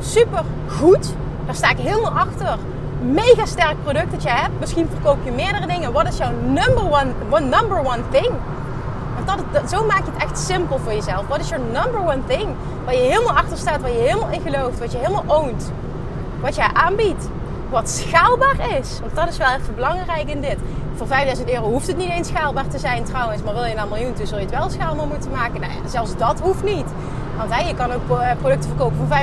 super 0.00 0.42
goed? 0.68 1.14
Daar 1.46 1.54
sta 1.54 1.70
ik 1.70 1.78
helemaal 1.78 2.10
achter. 2.10 2.58
Mega 3.00 3.46
sterk 3.46 3.82
product 3.82 4.10
dat 4.10 4.22
je 4.22 4.28
hebt. 4.28 4.60
Misschien 4.60 4.88
verkoop 4.88 5.18
je 5.24 5.30
meerdere 5.30 5.66
dingen. 5.66 5.92
Wat 5.92 6.08
is 6.08 6.16
jouw 6.16 6.30
number 6.44 6.84
one, 6.84 7.40
number 7.40 7.78
one 7.78 8.02
thing? 8.10 8.30
Want 9.14 9.44
dat, 9.52 9.70
zo 9.70 9.84
maak 9.84 10.04
je 10.04 10.10
het 10.12 10.22
echt 10.22 10.38
simpel 10.38 10.78
voor 10.78 10.92
jezelf. 10.92 11.26
Wat 11.26 11.40
is 11.40 11.48
jouw 11.48 11.62
number 11.72 12.00
one 12.00 12.20
thing? 12.26 12.48
Waar 12.84 12.94
je 12.94 13.00
helemaal 13.00 13.36
achter 13.36 13.56
staat, 13.56 13.80
waar 13.80 13.90
je 13.90 13.98
helemaal 13.98 14.30
in 14.30 14.40
gelooft, 14.40 14.78
wat 14.78 14.92
je 14.92 14.98
helemaal 14.98 15.24
oont. 15.26 15.72
Wat 16.40 16.54
jij 16.54 16.70
aanbiedt. 16.72 17.28
Wat 17.70 17.88
schaalbaar 17.90 18.78
is. 18.78 19.00
Want 19.00 19.14
dat 19.14 19.28
is 19.28 19.36
wel 19.36 19.48
even 19.48 19.74
belangrijk 19.74 20.28
in 20.28 20.40
dit. 20.40 20.56
Voor 20.94 21.06
5000 21.06 21.50
euro 21.50 21.68
hoeft 21.68 21.86
het 21.86 21.96
niet 21.96 22.10
eens 22.10 22.28
schaalbaar 22.28 22.66
te 22.66 22.78
zijn 22.78 23.04
trouwens. 23.04 23.42
Maar 23.42 23.54
wil 23.54 23.64
je 23.64 23.74
naar 23.74 23.82
een 23.82 23.88
miljoen 23.88 24.14
toe, 24.14 24.26
zul 24.26 24.38
je 24.38 24.44
het 24.44 24.54
wel 24.54 24.70
schaalbaar 24.70 25.06
moeten 25.06 25.30
maken. 25.30 25.60
Nou 25.60 25.72
zelfs 25.86 26.16
dat 26.16 26.40
hoeft 26.40 26.64
niet. 26.64 26.86
Want 27.36 27.68
je 27.68 27.74
kan 27.74 27.92
ook 27.92 28.18
eh, 28.18 28.30
producten 28.40 28.68
verkopen 28.68 28.96
voor 28.96 29.16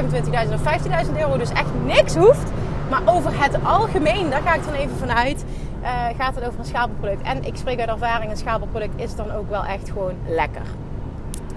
25.000 0.47 0.53
of 0.53 1.05
15.000 1.05 1.17
euro. 1.17 1.37
Dus 1.37 1.49
echt 1.49 1.69
niks 1.85 2.15
hoeft. 2.15 2.51
Maar 2.89 3.01
over 3.05 3.43
het 3.43 3.57
algemeen, 3.63 4.29
daar 4.29 4.41
ga 4.41 4.53
ik 4.53 4.65
dan 4.65 4.73
even 4.73 4.97
vanuit, 4.97 5.45
uh, 5.81 5.87
gaat 6.17 6.35
het 6.35 6.45
over 6.45 6.59
een 6.59 6.65
schaalbaar 6.65 6.95
product. 6.99 7.21
En 7.21 7.43
ik 7.43 7.55
spreek 7.55 7.79
uit 7.79 7.89
ervaring, 7.89 8.31
een 8.31 8.37
schaalbaar 8.37 8.67
product 8.67 9.01
is 9.01 9.15
dan 9.15 9.31
ook 9.31 9.49
wel 9.49 9.65
echt 9.65 9.89
gewoon 9.89 10.13
lekker. 10.27 10.61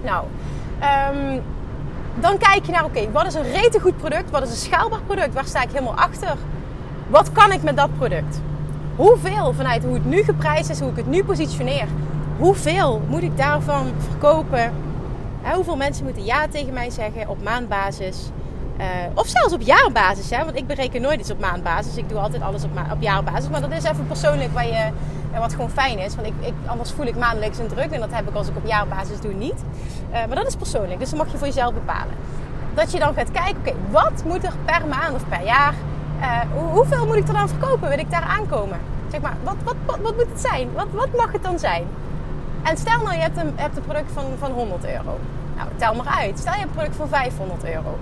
Nou, 0.03 0.25
um, 1.13 1.41
dan 2.19 2.37
kijk 2.37 2.65
je 2.65 2.71
naar, 2.71 2.83
oké, 2.83 3.11
wat 3.11 3.25
is 3.25 3.33
een 3.33 3.51
rete 3.51 3.79
goed 3.79 3.97
product? 3.97 4.29
Wat 4.31 4.43
is 4.43 4.49
een 4.49 4.71
schaalbaar 4.71 5.01
product? 5.05 5.33
Waar 5.33 5.45
sta 5.45 5.61
ik 5.61 5.69
helemaal 5.71 5.95
achter? 5.95 6.35
Wat 7.07 7.31
kan 7.31 7.51
ik 7.51 7.63
met 7.63 7.77
dat 7.77 7.97
product? 7.97 8.41
Hoeveel 8.95 9.53
vanuit 9.53 9.83
hoe 9.83 9.93
het 9.93 10.05
nu 10.05 10.23
geprijsd 10.23 10.69
is, 10.69 10.79
hoe 10.79 10.89
ik 10.89 10.95
het 10.95 11.07
nu 11.07 11.23
positioneer, 11.23 11.87
hoeveel 12.37 13.01
moet 13.07 13.23
ik 13.23 13.37
daarvan 13.37 13.93
verkopen? 13.97 14.73
hoeveel 15.53 15.75
mensen 15.75 16.03
moeten 16.03 16.23
ja 16.23 16.47
tegen 16.47 16.73
mij 16.73 16.89
zeggen 16.89 17.29
op 17.29 17.43
maandbasis? 17.43 18.29
Uh, 18.79 18.85
of 19.13 19.27
zelfs 19.27 19.53
op 19.53 19.61
jaarbasis, 19.61 20.29
hè? 20.29 20.45
want 20.45 20.57
ik 20.57 20.67
bereken 20.67 21.01
nooit 21.01 21.19
iets 21.19 21.31
op 21.31 21.39
maandbasis. 21.39 21.97
Ik 21.97 22.09
doe 22.09 22.19
altijd 22.19 22.41
alles 22.41 22.63
op, 22.63 22.69
op 22.91 23.01
jaarbasis. 23.01 23.49
Maar 23.49 23.61
dat 23.61 23.71
is 23.71 23.83
even 23.83 24.07
persoonlijk 24.07 24.49
je, 24.59 24.89
wat 25.39 25.53
gewoon 25.53 25.69
fijn 25.69 25.99
is. 25.99 26.15
Want 26.15 26.27
ik, 26.27 26.33
ik, 26.39 26.53
anders 26.65 26.91
voel 26.91 27.05
ik 27.05 27.15
maandelijks 27.15 27.57
een 27.57 27.67
druk. 27.67 27.91
En 27.91 27.99
dat 27.99 28.11
heb 28.11 28.29
ik 28.29 28.35
als 28.35 28.47
ik 28.47 28.55
op 28.55 28.65
jaarbasis 28.65 29.19
doe 29.19 29.33
niet. 29.33 29.63
Uh, 30.11 30.11
maar 30.11 30.35
dat 30.35 30.47
is 30.47 30.55
persoonlijk. 30.55 30.99
Dus 30.99 31.09
dat 31.09 31.19
mag 31.19 31.31
je 31.31 31.37
voor 31.37 31.47
jezelf 31.47 31.73
bepalen. 31.73 32.13
Dat 32.73 32.91
je 32.91 32.99
dan 32.99 33.13
gaat 33.13 33.31
kijken, 33.31 33.57
oké, 33.57 33.73
wat 33.91 34.23
moet 34.25 34.43
er 34.43 34.53
per 34.65 34.87
maand 34.87 35.15
of 35.15 35.27
per 35.29 35.43
jaar 35.43 35.73
uh, 36.25 36.71
hoeveel 36.73 37.05
moet 37.05 37.15
ik 37.15 37.27
er 37.27 37.33
dan 37.33 37.49
verkopen? 37.49 37.89
Wil 37.89 37.99
ik 37.99 38.11
daar 38.11 38.23
aankomen? 38.23 38.77
Zeg 39.11 39.21
maar, 39.21 39.35
wat, 39.43 39.55
wat, 39.63 39.75
wat, 39.85 39.97
wat, 40.01 40.15
moet 40.15 40.27
het 40.31 40.41
zijn? 40.41 40.69
Wat, 40.73 41.15
mag 41.17 41.31
het 41.31 41.43
dan 41.43 41.59
zijn? 41.59 41.83
En 42.63 42.77
stel 42.77 43.01
nou, 43.01 43.13
je 43.13 43.21
hebt 43.21 43.37
een, 43.37 43.53
hebt 43.55 43.77
een 43.77 43.83
product 43.83 44.11
van, 44.11 44.23
van 44.39 44.51
100 44.51 44.85
euro. 44.85 45.19
Nou, 45.55 45.69
tel 45.75 45.95
maar 45.95 46.15
uit. 46.19 46.39
Stel 46.39 46.53
je 46.53 46.59
hebt 46.59 46.69
een 46.69 46.75
product 46.75 46.95
van 46.95 47.07
500 47.07 47.65
euro. 47.65 47.97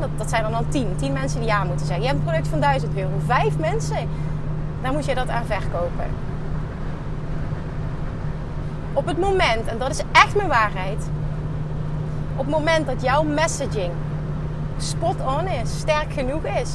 dat, 0.00 0.08
dat 0.16 0.28
zijn 0.28 0.42
dan 0.42 0.52
dan 0.52 0.68
10. 0.68 0.96
10 0.96 1.12
mensen 1.12 1.40
die 1.40 1.48
ja 1.48 1.64
moeten 1.64 1.86
zeggen. 1.86 2.04
Je 2.04 2.10
hebt 2.10 2.20
een 2.20 2.26
product 2.26 2.48
van 2.48 2.60
1000 2.60 2.96
euro. 2.96 3.10
5 3.26 3.58
mensen. 3.58 4.08
Dan 4.82 4.92
moet 4.92 5.04
je 5.04 5.14
dat 5.14 5.28
aan 5.28 5.44
verkopen. 5.44 6.06
Op 8.92 9.06
het 9.06 9.18
moment, 9.18 9.66
en 9.66 9.78
dat 9.78 9.90
is 9.90 10.02
echt 10.12 10.36
mijn 10.36 10.48
waarheid. 10.48 11.04
Op 12.36 12.46
het 12.46 12.54
moment 12.54 12.86
dat 12.86 13.02
jouw 13.02 13.22
messaging 13.22 13.92
spot 14.78 15.16
on 15.20 15.46
is, 15.46 15.78
sterk 15.78 16.12
genoeg 16.12 16.44
is. 16.44 16.70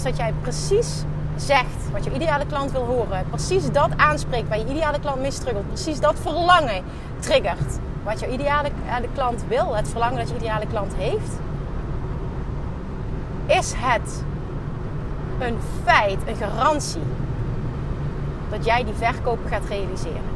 Dus 0.00 0.10
dat 0.10 0.18
jij 0.18 0.34
precies 0.40 1.02
zegt 1.36 1.90
wat 1.92 2.04
je 2.04 2.14
ideale 2.14 2.46
klant 2.46 2.72
wil 2.72 2.84
horen. 2.84 3.24
Precies 3.28 3.70
dat 3.70 3.90
aanspreekt 3.96 4.48
waar 4.48 4.58
je 4.58 4.68
ideale 4.68 5.00
klant 5.00 5.20
mee 5.20 5.30
struggelt. 5.30 5.66
Precies 5.66 6.00
dat 6.00 6.14
verlangen 6.20 6.82
triggert. 7.18 7.78
Wat 8.04 8.20
je 8.20 8.32
ideale 8.32 8.70
klant 9.14 9.44
wil. 9.48 9.76
Het 9.76 9.88
verlangen 9.88 10.18
dat 10.18 10.28
je 10.28 10.36
ideale 10.36 10.66
klant 10.66 10.94
heeft. 10.96 11.30
Is 13.46 13.72
het 13.76 14.24
een 15.38 15.58
feit, 15.84 16.18
een 16.26 16.36
garantie. 16.36 17.02
Dat 18.50 18.64
jij 18.64 18.84
die 18.84 18.94
verkoop 18.94 19.38
gaat 19.48 19.68
realiseren. 19.68 20.29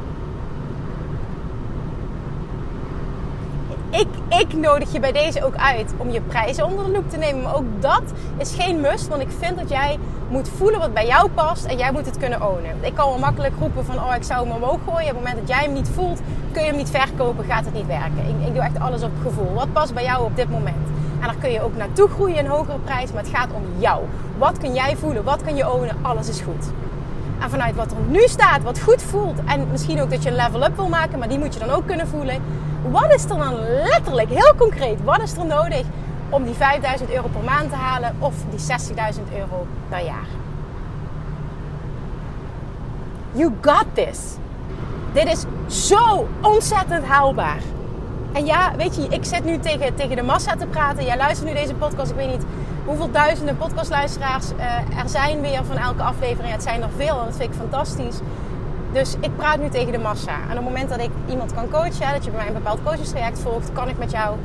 Ik, 3.89 4.07
ik 4.39 4.53
nodig 4.53 4.91
je 4.91 4.99
bij 4.99 5.11
deze 5.11 5.45
ook 5.45 5.55
uit 5.55 5.93
om 5.97 6.09
je 6.09 6.21
prijzen 6.21 6.65
onder 6.65 6.85
de 6.85 6.91
loep 6.91 7.09
te 7.09 7.17
nemen. 7.17 7.41
Maar 7.41 7.55
ook 7.55 7.81
dat 7.81 8.03
is 8.37 8.55
geen 8.55 8.81
must, 8.81 9.07
want 9.07 9.21
ik 9.21 9.29
vind 9.39 9.57
dat 9.59 9.69
jij 9.69 9.99
moet 10.29 10.49
voelen 10.57 10.79
wat 10.79 10.93
bij 10.93 11.05
jou 11.05 11.29
past 11.29 11.65
en 11.65 11.77
jij 11.77 11.91
moet 11.91 12.05
het 12.05 12.17
kunnen 12.17 12.47
ownen. 12.47 12.75
Ik 12.81 12.93
kan 12.93 13.09
wel 13.09 13.19
makkelijk 13.19 13.53
roepen 13.59 13.85
van, 13.85 13.95
oh 13.95 14.15
ik 14.15 14.23
zou 14.23 14.47
hem 14.47 14.55
omhoog 14.55 14.79
gooien. 14.85 15.01
Op 15.01 15.05
het 15.07 15.15
moment 15.15 15.37
dat 15.37 15.47
jij 15.47 15.63
hem 15.63 15.73
niet 15.73 15.89
voelt, 15.93 16.19
kun 16.51 16.61
je 16.61 16.67
hem 16.67 16.77
niet 16.77 16.89
verkopen, 16.89 17.45
gaat 17.45 17.65
het 17.65 17.73
niet 17.73 17.87
werken. 17.87 18.27
Ik, 18.27 18.47
ik 18.47 18.53
doe 18.53 18.63
echt 18.63 18.79
alles 18.79 19.03
op 19.03 19.11
gevoel. 19.21 19.53
Wat 19.53 19.73
past 19.73 19.93
bij 19.93 20.03
jou 20.03 20.25
op 20.25 20.35
dit 20.35 20.49
moment? 20.49 20.87
En 21.19 21.27
daar 21.27 21.35
kun 21.39 21.51
je 21.51 21.61
ook 21.61 21.75
naartoe 21.75 22.09
groeien, 22.09 22.37
een 22.37 22.47
hogere 22.47 22.77
prijs, 22.77 23.11
maar 23.11 23.23
het 23.23 23.31
gaat 23.35 23.49
om 23.53 23.63
jou. 23.77 24.03
Wat 24.37 24.57
kun 24.57 24.73
jij 24.73 24.95
voelen? 24.95 25.23
Wat 25.23 25.43
kun 25.43 25.55
je 25.55 25.71
ownen? 25.73 25.95
Alles 26.01 26.29
is 26.29 26.41
goed. 26.41 26.65
En 27.41 27.49
vanuit 27.49 27.75
wat 27.75 27.91
er 27.91 27.97
nu 28.07 28.27
staat, 28.27 28.63
wat 28.63 28.79
goed 28.79 29.01
voelt, 29.01 29.39
en 29.45 29.67
misschien 29.71 30.01
ook 30.01 30.09
dat 30.09 30.23
je 30.23 30.29
een 30.29 30.35
level 30.35 30.63
up 30.63 30.75
wil 30.75 30.87
maken, 30.87 31.19
maar 31.19 31.27
die 31.27 31.39
moet 31.39 31.53
je 31.53 31.59
dan 31.59 31.69
ook 31.69 31.87
kunnen 31.87 32.07
voelen 32.07 32.41
wat 32.91 33.13
is 33.13 33.23
er 33.23 33.37
dan 33.37 33.55
letterlijk, 33.83 34.29
heel 34.29 34.53
concreet, 34.57 35.03
wat 35.03 35.21
is 35.21 35.37
er 35.37 35.45
nodig 35.45 35.83
om 36.29 36.43
die 36.43 36.53
5000 36.53 37.11
euro 37.11 37.27
per 37.27 37.43
maand 37.43 37.69
te 37.69 37.75
halen 37.75 38.15
of 38.19 38.33
die 38.49 38.59
60.000 38.59 39.37
euro 39.37 39.67
per 39.89 40.03
jaar? 40.03 40.27
You 43.31 43.51
got 43.61 43.85
this. 43.93 44.19
Dit 45.13 45.25
is 45.25 45.45
zo 45.87 46.27
ontzettend 46.41 47.05
haalbaar. 47.05 47.59
En 48.31 48.45
ja, 48.45 48.75
weet 48.77 48.95
je, 48.95 49.07
ik 49.09 49.25
zit 49.25 49.45
nu 49.45 49.59
tegen, 49.59 49.95
tegen 49.95 50.15
de 50.15 50.23
massa 50.23 50.55
te 50.55 50.65
praten. 50.65 51.05
Jij 51.05 51.17
luistert 51.17 51.49
nu 51.49 51.55
deze 51.55 51.73
podcast. 51.73 52.11
Ik 52.11 52.15
weet 52.15 52.29
niet 52.29 52.45
hoeveel 52.85 53.11
duizenden 53.11 53.57
podcastluisteraars 53.57 54.51
uh, 54.51 54.99
er 55.01 55.09
zijn 55.09 55.41
weer 55.41 55.65
van 55.65 55.77
elke 55.77 56.03
aflevering. 56.03 56.53
Het 56.53 56.63
zijn 56.63 56.81
er 56.81 56.89
veel 56.95 57.19
en 57.19 57.25
dat 57.25 57.35
vind 57.35 57.49
ik 57.49 57.59
fantastisch. 57.59 58.19
Dus 58.91 59.15
ik 59.19 59.35
praat 59.35 59.59
nu 59.59 59.69
tegen 59.69 59.91
de 59.91 59.97
massa. 59.97 60.33
En 60.33 60.49
op 60.49 60.55
het 60.55 60.63
moment 60.63 60.89
dat 60.89 60.99
ik 60.99 61.09
iemand 61.29 61.53
kan 61.53 61.69
coachen, 61.69 62.13
dat 62.13 62.23
je 62.23 62.31
bij 62.31 62.39
mij 62.39 62.47
een 62.47 62.53
bepaald 62.53 62.83
coachingstraject 62.83 63.39
volgt, 63.39 63.73
kan 63.73 63.89
ik 63.89 63.97
met 63.97 64.11
jou 64.11 64.35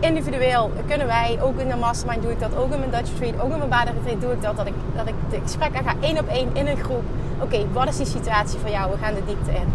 individueel, 0.00 0.72
kunnen 0.86 1.06
wij, 1.06 1.38
ook 1.42 1.58
in 1.58 1.68
de 1.68 1.76
mastermind 1.76 2.22
doe 2.22 2.32
ik 2.32 2.40
dat, 2.40 2.56
ook 2.56 2.72
in 2.72 2.78
mijn 2.78 2.90
Dutch 2.90 3.10
Retreat, 3.10 3.40
ook 3.40 3.52
in 3.52 3.58
mijn 3.58 3.70
badenretreat 3.70 4.20
doe 4.20 4.32
ik 4.32 4.42
dat, 4.42 4.56
dat 4.56 4.66
ik, 4.66 4.74
dat 4.96 5.06
ik 5.06 5.14
de 5.30 5.40
gesprekken 5.42 5.84
ga 5.84 5.94
één 6.00 6.18
op 6.18 6.28
één 6.28 6.48
in 6.52 6.66
een 6.66 6.76
groep. 6.76 7.02
Oké, 7.40 7.66
wat 7.72 7.88
is 7.88 7.96
die 7.96 8.06
situatie 8.06 8.58
voor 8.58 8.70
jou? 8.70 8.90
We 8.90 8.96
gaan 8.98 9.14
de 9.14 9.24
diepte 9.26 9.50
in. 9.50 9.72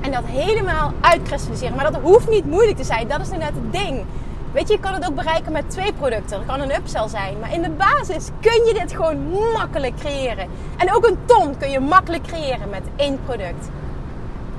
En 0.00 0.10
dat 0.10 0.22
helemaal 0.26 0.92
uitkristalliseren. 1.00 1.76
Maar 1.76 1.92
dat 1.92 2.00
hoeft 2.02 2.28
niet 2.28 2.46
moeilijk 2.46 2.76
te 2.76 2.84
zijn. 2.84 3.08
Dat 3.08 3.20
is 3.20 3.30
nu 3.30 3.36
net 3.36 3.52
het 3.54 3.72
ding. 3.72 4.04
Weet 4.54 4.68
je, 4.68 4.74
je 4.74 4.80
kan 4.80 4.94
het 4.94 5.06
ook 5.06 5.14
bereiken 5.14 5.52
met 5.52 5.70
twee 5.70 5.92
producten. 5.92 6.38
Dat 6.38 6.46
kan 6.46 6.60
een 6.60 6.74
upsell 6.74 7.08
zijn. 7.08 7.38
Maar 7.38 7.52
in 7.52 7.62
de 7.62 7.70
basis 7.70 8.28
kun 8.40 8.64
je 8.66 8.74
dit 8.80 8.92
gewoon 8.92 9.30
makkelijk 9.52 9.96
creëren. 9.96 10.48
En 10.76 10.94
ook 10.94 11.06
een 11.06 11.18
ton 11.24 11.56
kun 11.56 11.70
je 11.70 11.80
makkelijk 11.80 12.22
creëren 12.22 12.70
met 12.70 12.82
één 12.96 13.18
product. 13.24 13.68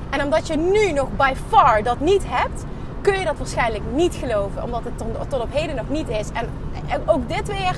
En 0.09 0.23
omdat 0.23 0.47
je 0.47 0.55
nu 0.55 0.91
nog 0.91 1.07
by 1.17 1.33
far 1.49 1.83
dat 1.83 1.99
niet 1.99 2.23
hebt, 2.25 2.63
kun 3.01 3.19
je 3.19 3.25
dat 3.25 3.37
waarschijnlijk 3.37 3.83
niet 3.93 4.15
geloven. 4.15 4.63
Omdat 4.63 4.83
het 4.83 4.97
tot 5.29 5.41
op 5.41 5.53
heden 5.53 5.75
nog 5.75 5.89
niet 5.89 6.09
is. 6.09 6.27
En 6.33 6.49
ook 7.05 7.29
dit 7.29 7.47
weer 7.47 7.75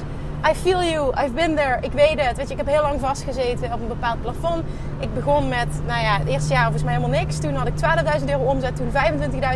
I 0.50 0.54
feel 0.54 0.84
you, 0.84 1.12
I've 1.24 1.34
been 1.34 1.56
there, 1.56 1.78
ik 1.82 1.92
weet 1.92 2.22
het. 2.22 2.38
Weet 2.38 2.48
je, 2.48 2.52
ik 2.52 2.58
heb 2.58 2.68
heel 2.68 2.82
lang 2.82 3.00
vastgezeten 3.00 3.74
op 3.74 3.82
een 3.82 3.88
bepaald 3.88 4.22
plafond. 4.22 4.64
Ik 5.00 5.14
begon 5.14 5.48
met, 5.48 5.68
nou 5.86 6.02
ja, 6.02 6.18
het 6.18 6.28
eerste 6.28 6.54
jaar 6.54 6.64
volgens 6.64 6.84
mij 6.84 6.94
helemaal 6.94 7.20
niks. 7.20 7.40
Toen 7.40 7.56
had 7.56 7.68
ik 7.68 7.74
12.000 8.20 8.26
euro 8.26 8.44
omzet, 8.44 8.76
toen 8.76 8.92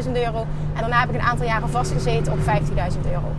25.000 0.03 0.11
euro. 0.11 0.45
En 0.73 0.79
daarna 0.79 0.99
heb 0.99 1.09
ik 1.09 1.15
een 1.15 1.21
aantal 1.21 1.45
jaren 1.45 1.69
vastgezeten 1.69 2.33
op 2.33 2.39
15.000 2.39 2.45
euro. 3.11 3.31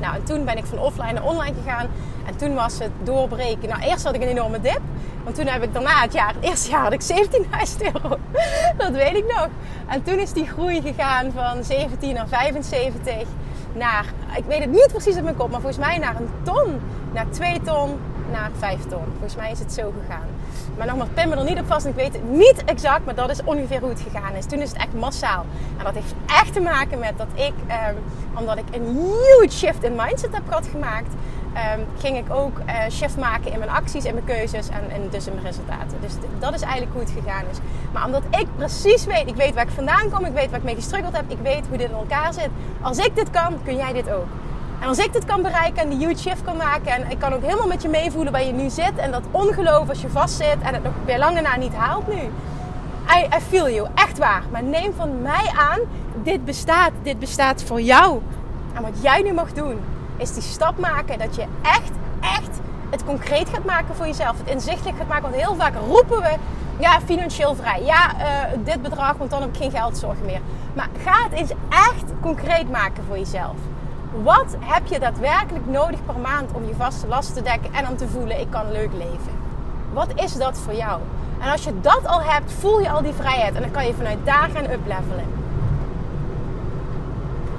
Nou, 0.00 0.14
en 0.14 0.24
toen 0.24 0.44
ben 0.44 0.56
ik 0.56 0.64
van 0.64 0.78
offline 0.78 1.12
naar 1.12 1.24
online 1.24 1.54
gegaan. 1.64 1.86
En 2.26 2.36
toen 2.36 2.54
was 2.54 2.78
het 2.78 2.90
doorbreken. 3.02 3.68
Nou, 3.68 3.82
eerst 3.82 4.04
had 4.04 4.14
ik 4.14 4.22
een 4.22 4.28
enorme 4.28 4.60
dip. 4.60 4.80
Want 5.24 5.36
toen 5.36 5.46
heb 5.46 5.62
ik 5.62 5.72
daarna 5.72 6.00
het 6.00 6.12
jaar, 6.12 6.34
het 6.34 6.44
eerste 6.44 6.70
jaar 6.70 6.82
had 6.82 6.92
ik 6.92 7.02
17.000 7.02 7.92
euro. 7.92 8.16
Dat 8.82 8.90
weet 8.90 9.16
ik 9.16 9.24
nog. 9.26 9.48
En 9.88 10.02
toen 10.02 10.18
is 10.18 10.32
die 10.32 10.46
groei 10.46 10.80
gegaan 10.80 11.32
van 11.32 11.64
17 11.64 12.14
naar 12.14 12.28
75 12.28 13.28
naar, 13.76 14.04
ik 14.36 14.44
weet 14.44 14.60
het 14.60 14.70
niet 14.70 14.88
precies 14.88 15.14
uit 15.14 15.24
mijn 15.24 15.36
kop, 15.36 15.50
maar 15.50 15.60
volgens 15.60 15.86
mij 15.86 15.98
naar 15.98 16.16
een 16.16 16.28
ton, 16.42 16.80
naar 17.12 17.26
twee 17.30 17.60
ton, 17.60 17.98
naar 18.30 18.50
5 18.58 18.80
ton. 18.88 19.04
Volgens 19.10 19.36
mij 19.36 19.50
is 19.50 19.58
het 19.58 19.72
zo 19.72 19.92
gegaan. 20.00 20.26
Maar 20.76 20.86
nogmaals, 20.86 21.08
pin 21.14 21.28
me 21.28 21.36
er 21.36 21.44
niet 21.44 21.58
op 21.58 21.66
vast. 21.66 21.86
Ik 21.86 21.94
weet 21.94 22.12
het 22.12 22.30
niet 22.30 22.64
exact, 22.64 23.04
maar 23.04 23.14
dat 23.14 23.30
is 23.30 23.44
ongeveer 23.44 23.80
hoe 23.80 23.88
het 23.88 24.00
gegaan 24.00 24.34
is. 24.34 24.46
Toen 24.46 24.58
is 24.58 24.68
het 24.68 24.78
echt 24.78 24.94
massaal. 24.94 25.44
En 25.78 25.84
dat 25.84 25.94
heeft 25.94 26.14
echt 26.26 26.52
te 26.52 26.60
maken 26.60 26.98
met 26.98 27.12
dat 27.16 27.26
ik, 27.34 27.52
ehm, 27.66 27.94
omdat 28.34 28.56
ik 28.56 28.64
een 28.70 28.86
huge 28.86 29.50
shift 29.50 29.82
in 29.82 29.94
mindset 29.96 30.34
heb 30.34 30.42
gehad 30.48 30.66
gemaakt, 30.66 31.14
ehm, 31.56 31.80
ging 31.98 32.16
ik 32.16 32.30
ook 32.30 32.58
uh, 32.58 32.74
shift 32.90 33.16
maken 33.16 33.52
in 33.52 33.58
mijn 33.58 33.70
acties, 33.70 34.04
in 34.04 34.14
mijn 34.14 34.26
keuzes 34.26 34.68
en, 34.68 34.90
en 34.90 35.08
dus 35.10 35.26
in 35.26 35.32
mijn 35.34 35.46
resultaten. 35.46 36.00
Dus 36.00 36.12
dat 36.38 36.54
is 36.54 36.60
eigenlijk 36.60 36.92
hoe 36.92 37.02
het 37.02 37.10
gegaan 37.10 37.44
is. 37.50 37.58
Maar 37.92 38.04
omdat 38.04 38.22
ik 38.30 38.46
precies 38.56 39.04
weet, 39.04 39.26
ik 39.26 39.36
weet 39.36 39.54
waar 39.54 39.64
ik 39.64 39.70
vandaan 39.70 40.10
kom, 40.10 40.24
ik 40.24 40.32
weet 40.32 40.50
waar 40.50 40.58
ik 40.58 40.64
mee 40.64 40.74
gestruggeld 40.74 41.16
heb, 41.16 41.24
ik 41.30 41.38
weet 41.42 41.66
hoe 41.68 41.76
dit 41.78 41.88
in 41.88 41.96
elkaar 41.96 42.32
zit. 42.32 42.48
Als 42.80 42.98
ik 42.98 43.14
dit 43.14 43.30
kan, 43.30 43.58
kun 43.64 43.76
jij 43.76 43.92
dit 43.92 44.10
ook. 44.10 44.26
En 44.80 44.88
als 44.88 44.98
ik 44.98 45.12
dit 45.12 45.24
kan 45.24 45.42
bereiken 45.42 45.82
en 45.82 45.88
die 45.88 46.06
huge 46.06 46.18
shift 46.18 46.44
kan 46.44 46.56
maken 46.56 46.92
en 46.92 47.10
ik 47.10 47.18
kan 47.18 47.32
ook 47.32 47.42
helemaal 47.42 47.66
met 47.66 47.82
je 47.82 47.88
meevoelen 47.88 48.32
waar 48.32 48.44
je 48.44 48.52
nu 48.52 48.70
zit 48.70 48.96
en 48.96 49.10
dat 49.10 49.22
ongeloof 49.30 49.88
als 49.88 50.00
je 50.00 50.08
vastzit 50.08 50.56
en 50.62 50.74
het 50.74 50.82
nog 50.82 50.92
bij 51.04 51.18
lange 51.18 51.40
na 51.40 51.56
niet 51.56 51.74
haalt 51.74 52.08
nu. 52.08 52.30
I, 53.16 53.36
I 53.36 53.40
feel 53.48 53.70
you, 53.70 53.88
echt 53.94 54.18
waar. 54.18 54.42
Maar 54.50 54.62
neem 54.62 54.92
van 54.96 55.22
mij 55.22 55.52
aan, 55.56 55.78
dit 56.22 56.44
bestaat. 56.44 56.90
Dit 57.02 57.18
bestaat 57.18 57.62
voor 57.62 57.80
jou. 57.80 58.20
En 58.74 58.82
wat 58.82 59.02
jij 59.02 59.22
nu 59.22 59.32
mag 59.32 59.52
doen, 59.52 59.78
is 60.16 60.32
die 60.32 60.42
stap 60.42 60.78
maken 60.78 61.18
dat 61.18 61.34
je 61.34 61.44
echt, 61.62 61.92
echt 62.20 62.60
het 62.90 63.04
concreet 63.04 63.48
gaat 63.48 63.64
maken 63.64 63.94
voor 63.94 64.06
jezelf. 64.06 64.38
Het 64.38 64.48
inzichtelijk 64.48 64.96
gaat 64.96 65.08
maken. 65.08 65.30
Want 65.30 65.34
heel 65.34 65.54
vaak 65.54 65.74
roepen 65.86 66.20
we, 66.20 66.34
ja, 66.78 67.00
financieel 67.00 67.54
vrij. 67.54 67.82
Ja, 67.82 68.14
uh, 68.14 68.64
dit 68.64 68.82
bedrag, 68.82 69.16
want 69.16 69.30
dan 69.30 69.40
heb 69.40 69.50
ik 69.50 69.56
geen 69.56 69.70
geldzorgen 69.70 70.24
meer. 70.24 70.40
Maar 70.74 70.88
ga 71.04 71.22
het 71.22 71.32
eens 71.32 71.52
echt 71.68 72.04
concreet 72.20 72.70
maken 72.70 73.04
voor 73.06 73.18
jezelf. 73.18 73.56
Wat 74.22 74.56
heb 74.60 74.86
je 74.86 74.98
daadwerkelijk 74.98 75.66
nodig 75.66 76.04
per 76.04 76.18
maand 76.18 76.52
om 76.52 76.66
je 76.66 76.74
vaste 76.74 77.06
last 77.06 77.34
te 77.34 77.42
dekken 77.42 77.74
en 77.74 77.88
om 77.88 77.96
te 77.96 78.08
voelen: 78.08 78.40
ik 78.40 78.50
kan 78.50 78.72
leuk 78.72 78.92
leven? 78.92 79.34
Wat 79.92 80.08
is 80.14 80.32
dat 80.32 80.58
voor 80.58 80.74
jou? 80.74 81.00
En 81.40 81.50
als 81.50 81.64
je 81.64 81.80
dat 81.80 82.06
al 82.06 82.22
hebt, 82.22 82.52
voel 82.52 82.80
je 82.80 82.90
al 82.90 83.02
die 83.02 83.12
vrijheid 83.12 83.54
en 83.54 83.60
dan 83.60 83.70
kan 83.70 83.86
je 83.86 83.94
vanuit 83.94 84.18
daar 84.24 84.48
gaan 84.54 84.70
uplevelen. 84.70 85.24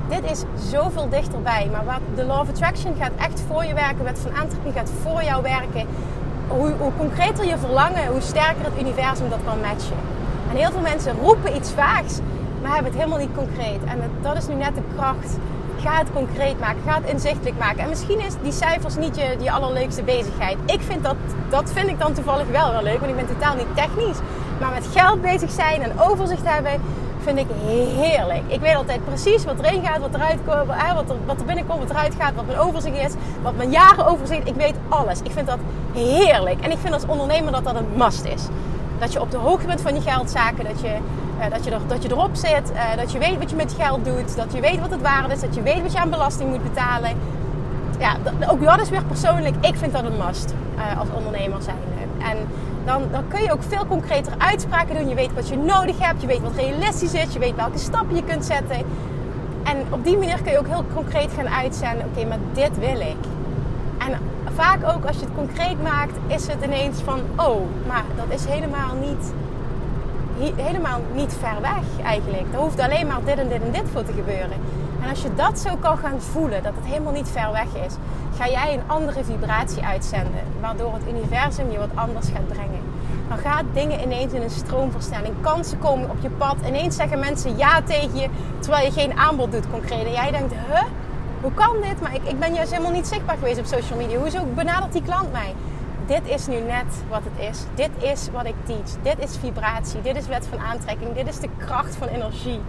Dit 0.09 0.31
is 0.31 0.43
zoveel 0.69 1.09
dichterbij, 1.09 1.69
maar 1.71 1.85
wat 1.85 1.99
de 2.15 2.23
Law 2.23 2.39
of 2.39 2.49
Attraction 2.49 2.95
gaat 2.99 3.11
echt 3.17 3.43
voor 3.47 3.65
je 3.65 3.73
werken, 3.73 4.03
wet 4.03 4.19
van 4.19 4.35
aantrekking 4.35 4.73
gaat 4.73 4.91
voor 5.01 5.23
jou 5.23 5.41
werken. 5.41 5.87
Hoe, 6.47 6.71
hoe 6.77 6.91
concreter 6.97 7.45
je 7.45 7.57
verlangen, 7.57 8.07
hoe 8.07 8.21
sterker 8.21 8.65
het 8.65 8.79
universum 8.79 9.29
dat 9.29 9.39
kan 9.45 9.59
matchen. 9.61 9.97
En 10.49 10.55
heel 10.55 10.71
veel 10.71 10.81
mensen 10.81 11.15
roepen 11.21 11.55
iets 11.55 11.71
vaags, 11.71 12.19
maar 12.61 12.73
hebben 12.73 12.91
het 12.91 13.01
helemaal 13.01 13.19
niet 13.19 13.35
concreet. 13.35 13.83
En 13.85 14.01
dat 14.21 14.37
is 14.37 14.47
nu 14.47 14.53
net 14.53 14.75
de 14.75 14.81
kracht 14.95 15.37
Ga 15.81 15.97
het 15.97 16.11
concreet 16.13 16.59
maken. 16.59 16.81
Ga 16.85 16.95
het 16.95 17.09
inzichtelijk 17.09 17.57
maken. 17.57 17.79
En 17.79 17.89
misschien 17.89 18.19
is 18.19 18.33
die 18.43 18.51
cijfers 18.51 18.95
niet 18.95 19.15
je, 19.15 19.35
je 19.41 19.51
allerleukste 19.51 20.03
bezigheid. 20.03 20.57
Ik 20.65 20.81
vind 20.81 21.03
dat, 21.03 21.15
dat 21.49 21.71
vind 21.73 21.87
ik 21.89 21.99
dan 21.99 22.13
toevallig 22.13 22.47
wel 22.47 22.71
wel 22.71 22.83
leuk. 22.83 22.99
Want 22.99 23.11
ik 23.11 23.15
ben 23.15 23.27
totaal 23.27 23.55
niet 23.55 23.75
technisch. 23.75 24.17
Maar 24.59 24.71
met 24.73 24.87
geld 24.93 25.21
bezig 25.21 25.51
zijn 25.51 25.81
en 25.81 25.99
overzicht 25.99 26.43
hebben 26.43 26.81
vind 27.27 27.39
ik 27.39 27.47
heerlijk. 27.65 28.43
Ik 28.47 28.59
weet 28.59 28.75
altijd 28.75 29.05
precies 29.05 29.45
wat 29.45 29.59
erin 29.61 29.85
gaat, 29.85 29.99
wat 29.99 30.13
eruit 30.13 30.39
komt, 30.45 30.67
wat 30.67 31.09
er, 31.09 31.15
wat 31.25 31.39
er 31.39 31.45
binnenkomt, 31.45 31.79
wat 31.79 31.89
eruit 31.89 32.15
gaat, 32.19 32.35
wat 32.35 32.45
mijn 32.45 32.59
overzicht 32.59 32.97
is, 32.97 33.13
wat 33.41 33.55
mijn 33.55 33.75
overzicht. 34.05 34.47
Ik 34.47 34.55
weet 34.55 34.75
alles. 34.89 35.21
Ik 35.21 35.31
vind 35.31 35.47
dat 35.47 35.57
heerlijk. 35.93 36.61
En 36.61 36.71
ik 36.71 36.77
vind 36.77 36.93
als 36.93 37.05
ondernemer 37.05 37.51
dat 37.51 37.63
dat 37.63 37.75
een 37.75 37.87
must 37.95 38.25
is. 38.25 38.43
Dat 38.99 39.13
je 39.13 39.21
op 39.21 39.31
de 39.31 39.37
hoogte 39.37 39.67
bent 39.67 39.81
van 39.81 39.95
je 39.95 40.01
geldzaken, 40.01 40.63
dat 40.65 40.81
je 40.81 40.97
uh, 41.39 41.45
dat, 41.51 41.63
je 41.63 41.71
dat 41.87 42.03
je 42.03 42.09
erop 42.09 42.35
zit, 42.35 42.71
uh, 42.73 42.81
dat 42.97 43.11
je 43.11 43.19
weet 43.19 43.37
wat 43.37 43.49
je 43.49 43.55
met 43.55 43.71
je 43.71 43.83
geld 43.83 44.05
doet, 44.05 44.35
dat 44.35 44.53
je 44.53 44.61
weet 44.61 44.79
wat 44.79 44.89
het 44.91 45.01
waard 45.01 45.31
is, 45.31 45.39
dat 45.39 45.55
je 45.55 45.61
weet 45.61 45.81
wat 45.81 45.91
je 45.91 45.99
aan 45.99 46.09
belasting 46.09 46.49
moet 46.49 46.63
betalen. 46.63 47.11
Ja, 47.99 48.15
ook 48.49 48.63
dat 48.63 48.81
is 48.81 48.89
weer 48.89 49.03
persoonlijk. 49.03 49.55
Ik 49.61 49.75
vind 49.75 49.93
dat 49.93 50.03
een 50.03 50.17
must 50.25 50.53
als 50.99 51.07
ondernemer 51.15 51.61
zijn. 51.61 51.77
En 52.17 52.37
dan, 52.87 53.03
dan 53.11 53.27
kun 53.27 53.41
je 53.43 53.51
ook 53.51 53.63
veel 53.67 53.85
concreter 53.85 54.33
uitspraken 54.37 54.95
doen. 54.95 55.09
Je 55.09 55.15
weet 55.15 55.33
wat 55.33 55.49
je 55.49 55.57
nodig 55.57 55.99
hebt, 55.99 56.21
je 56.21 56.27
weet 56.27 56.41
wat 56.41 56.55
realistisch 56.55 57.13
is, 57.13 57.33
je 57.33 57.39
weet 57.39 57.55
welke 57.55 57.77
stappen 57.77 58.15
je 58.15 58.23
kunt 58.23 58.45
zetten. 58.45 58.77
En 59.63 59.77
op 59.89 60.03
die 60.03 60.17
manier 60.17 60.41
kun 60.41 60.51
je 60.51 60.59
ook 60.59 60.67
heel 60.67 60.85
concreet 60.93 61.31
gaan 61.35 61.49
uitzenden: 61.49 62.05
oké, 62.05 62.25
maar 62.25 62.39
dit 62.53 62.77
wil 62.79 62.99
ik. 62.99 63.23
En 63.97 64.19
vaak 64.55 64.95
ook 64.95 65.05
als 65.05 65.15
je 65.15 65.25
het 65.25 65.35
concreet 65.35 65.83
maakt, 65.83 66.17
is 66.27 66.47
het 66.47 66.63
ineens 66.63 67.01
van: 67.01 67.19
oh, 67.35 67.61
maar 67.87 68.05
dat 68.15 68.39
is 68.39 68.45
helemaal 68.45 68.95
niet 69.01 69.33
helemaal 70.55 71.01
niet 71.13 71.33
ver 71.39 71.61
weg 71.61 72.05
eigenlijk. 72.05 72.45
Er 72.51 72.59
hoeft 72.59 72.79
alleen 72.79 73.07
maar 73.07 73.19
dit 73.25 73.37
en 73.37 73.49
dit 73.49 73.61
en 73.61 73.71
dit 73.71 73.83
voor 73.93 74.03
te 74.03 74.13
gebeuren. 74.13 74.57
En 75.07 75.13
als 75.13 75.21
je 75.21 75.33
dat 75.35 75.59
zo 75.59 75.75
kan 75.75 75.97
gaan 75.97 76.21
voelen, 76.21 76.63
dat 76.63 76.73
het 76.75 76.85
helemaal 76.85 77.13
niet 77.13 77.29
ver 77.29 77.51
weg 77.51 77.85
is, 77.85 77.93
ga 78.37 78.49
jij 78.49 78.73
een 78.73 78.81
andere 78.87 79.23
vibratie 79.23 79.83
uitzenden, 79.83 80.41
waardoor 80.61 80.93
het 80.93 81.07
universum 81.07 81.71
je 81.71 81.77
wat 81.77 81.95
anders 81.95 82.27
gaat 82.27 82.47
brengen. 82.47 82.81
Dan 83.29 83.37
gaat 83.37 83.63
dingen 83.73 84.01
ineens 84.01 84.33
in 84.33 84.41
een 84.41 84.49
stroomversnelling. 84.49 85.33
Kansen 85.41 85.79
komen 85.79 86.09
op 86.09 86.17
je 86.21 86.29
pad. 86.29 86.55
Ineens 86.67 86.95
zeggen 86.95 87.19
mensen 87.19 87.57
ja 87.57 87.81
tegen 87.81 88.15
je, 88.15 88.27
terwijl 88.59 88.85
je 88.85 88.91
geen 88.91 89.17
aanbod 89.17 89.51
doet 89.51 89.69
concreet. 89.69 90.05
En 90.05 90.11
jij 90.11 90.31
denkt, 90.31 90.53
huh? 90.53 90.83
Hoe 91.41 91.53
kan 91.53 91.81
dit? 91.81 92.01
Maar 92.01 92.15
ik, 92.15 92.23
ik 92.23 92.39
ben 92.39 92.53
juist 92.53 92.71
helemaal 92.71 92.91
niet 92.91 93.07
zichtbaar 93.07 93.37
geweest 93.37 93.59
op 93.59 93.65
social 93.65 93.99
media. 93.99 94.17
Hoezo 94.17 94.43
benadert 94.55 94.93
die 94.93 95.01
klant 95.01 95.31
mij? 95.31 95.53
dit 96.07 96.27
is 96.27 96.47
nu 96.47 96.59
net 96.59 97.03
wat 97.09 97.21
het 97.23 97.49
is. 97.49 97.63
Dit 97.75 97.89
is 97.99 98.29
wat 98.31 98.45
ik 98.45 98.55
teach. 98.65 99.01
Dit 99.01 99.29
is 99.29 99.37
vibratie. 99.37 100.01
Dit 100.01 100.15
is 100.15 100.27
wet 100.27 100.47
van 100.49 100.59
aantrekking. 100.59 101.15
Dit 101.15 101.27
is 101.27 101.39
de 101.39 101.49
kracht 101.57 101.95
van 101.95 102.07
energie. 102.07 102.59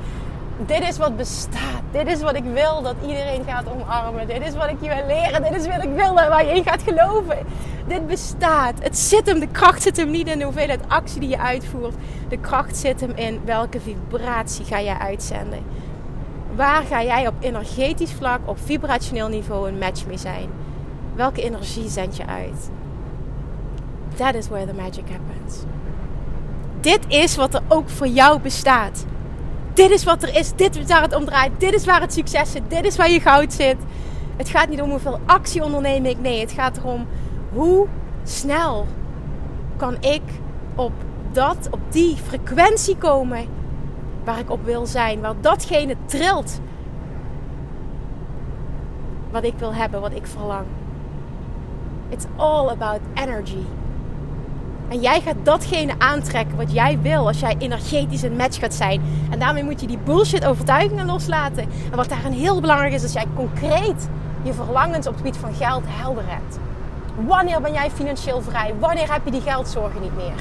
Dit 0.66 0.80
is 0.80 0.98
wat 0.98 1.16
bestaat. 1.16 1.82
Dit 1.90 2.06
is 2.06 2.20
wat 2.20 2.34
ik 2.34 2.44
wil 2.44 2.82
dat 2.82 2.94
iedereen 3.02 3.44
gaat 3.44 3.64
omarmen. 3.68 4.26
Dit 4.26 4.46
is 4.46 4.54
wat 4.54 4.68
ik 4.68 4.76
je 4.80 4.88
wil 4.88 5.06
leren. 5.06 5.42
Dit 5.42 5.54
is 5.60 5.66
wat 5.66 5.84
ik 5.84 5.90
wil 5.94 6.14
waar 6.14 6.44
je 6.44 6.52
in 6.52 6.64
gaat 6.64 6.82
geloven. 6.82 7.38
Dit 7.86 8.06
bestaat. 8.06 8.74
Het 8.80 8.98
zit 8.98 9.26
hem. 9.26 9.40
De 9.40 9.48
kracht 9.48 9.82
zit 9.82 9.96
hem 9.96 10.10
niet 10.10 10.28
in 10.28 10.38
de 10.38 10.44
hoeveelheid 10.44 10.80
actie 10.88 11.20
die 11.20 11.28
je 11.28 11.38
uitvoert. 11.38 11.94
De 12.28 12.38
kracht 12.38 12.76
zit 12.76 13.00
hem 13.00 13.12
in 13.14 13.40
welke 13.44 13.80
vibratie 13.80 14.64
ga 14.64 14.80
jij 14.80 14.98
uitzenden. 14.98 15.62
Waar 16.54 16.82
ga 16.82 17.02
jij 17.02 17.26
op 17.26 17.34
energetisch 17.40 18.12
vlak, 18.12 18.40
op 18.44 18.58
vibrationeel 18.64 19.28
niveau 19.28 19.68
een 19.68 19.78
match 19.78 20.06
mee 20.06 20.18
zijn? 20.18 20.48
Welke 21.14 21.42
energie 21.42 21.88
zend 21.88 22.16
je 22.16 22.26
uit? 22.26 22.70
That 24.16 24.34
is 24.34 24.48
where 24.48 24.66
the 24.66 24.74
magic 24.74 25.04
happens. 25.10 25.58
Dit 26.80 27.00
is 27.08 27.36
wat 27.36 27.54
er 27.54 27.62
ook 27.68 27.88
voor 27.88 28.06
jou 28.06 28.40
bestaat. 28.40 29.04
Dit 29.78 29.90
is 29.90 30.04
wat 30.04 30.22
er 30.22 30.34
is. 30.34 30.52
Dit 30.52 30.76
is 30.76 30.86
waar 30.86 31.02
het 31.02 31.14
om 31.14 31.24
draait. 31.24 31.60
Dit 31.60 31.74
is 31.74 31.84
waar 31.84 32.00
het 32.00 32.12
succes 32.12 32.50
zit. 32.50 32.62
Dit 32.68 32.84
is 32.84 32.96
waar 32.96 33.10
je 33.10 33.20
goud 33.20 33.52
zit. 33.52 33.76
Het 34.36 34.48
gaat 34.48 34.68
niet 34.68 34.80
om 34.80 34.90
hoeveel 34.90 35.20
actie 35.26 35.64
onderneem 35.64 36.04
ik. 36.04 36.20
Nee, 36.20 36.40
het 36.40 36.52
gaat 36.52 36.76
erom 36.76 37.06
hoe 37.52 37.86
snel 38.22 38.86
kan 39.76 39.96
ik 40.00 40.22
op 40.74 40.92
dat, 41.32 41.68
op 41.70 41.80
die 41.88 42.16
frequentie 42.16 42.96
komen 42.96 43.46
waar 44.24 44.38
ik 44.38 44.50
op 44.50 44.64
wil 44.64 44.86
zijn. 44.86 45.20
Waar 45.20 45.34
datgene 45.40 45.96
trilt 46.06 46.60
wat 49.30 49.44
ik 49.44 49.54
wil 49.58 49.74
hebben, 49.74 50.00
wat 50.00 50.12
ik 50.12 50.26
verlang. 50.26 50.66
It's 52.08 52.24
all 52.36 52.68
about 52.68 53.00
energy. 53.14 53.64
En 54.88 55.00
jij 55.00 55.20
gaat 55.20 55.36
datgene 55.42 55.94
aantrekken 55.98 56.56
wat 56.56 56.72
jij 56.72 56.98
wil 57.02 57.26
als 57.26 57.40
jij 57.40 57.54
energetisch 57.58 58.22
een 58.22 58.36
match 58.36 58.58
gaat 58.58 58.74
zijn. 58.74 59.02
En 59.30 59.38
daarmee 59.38 59.64
moet 59.64 59.80
je 59.80 59.86
die 59.86 59.98
bullshit 60.04 60.44
overtuigingen 60.44 61.06
loslaten. 61.06 61.62
En 61.90 61.96
wat 61.96 62.08
daarin 62.08 62.32
heel 62.32 62.60
belangrijk 62.60 62.92
is, 62.92 63.02
is 63.02 63.12
dat 63.12 63.22
jij 63.22 63.32
concreet 63.36 64.08
je 64.42 64.52
verlangens 64.52 65.06
op 65.06 65.12
het 65.12 65.22
gebied 65.22 65.36
van 65.36 65.54
geld 65.54 65.84
helder 65.86 66.24
hebt. 66.26 66.58
Wanneer 67.26 67.60
ben 67.60 67.72
jij 67.72 67.90
financieel 67.90 68.42
vrij? 68.42 68.74
Wanneer 68.78 69.12
heb 69.12 69.24
je 69.24 69.30
die 69.30 69.40
geldzorgen 69.40 70.00
niet 70.00 70.16
meer? 70.16 70.34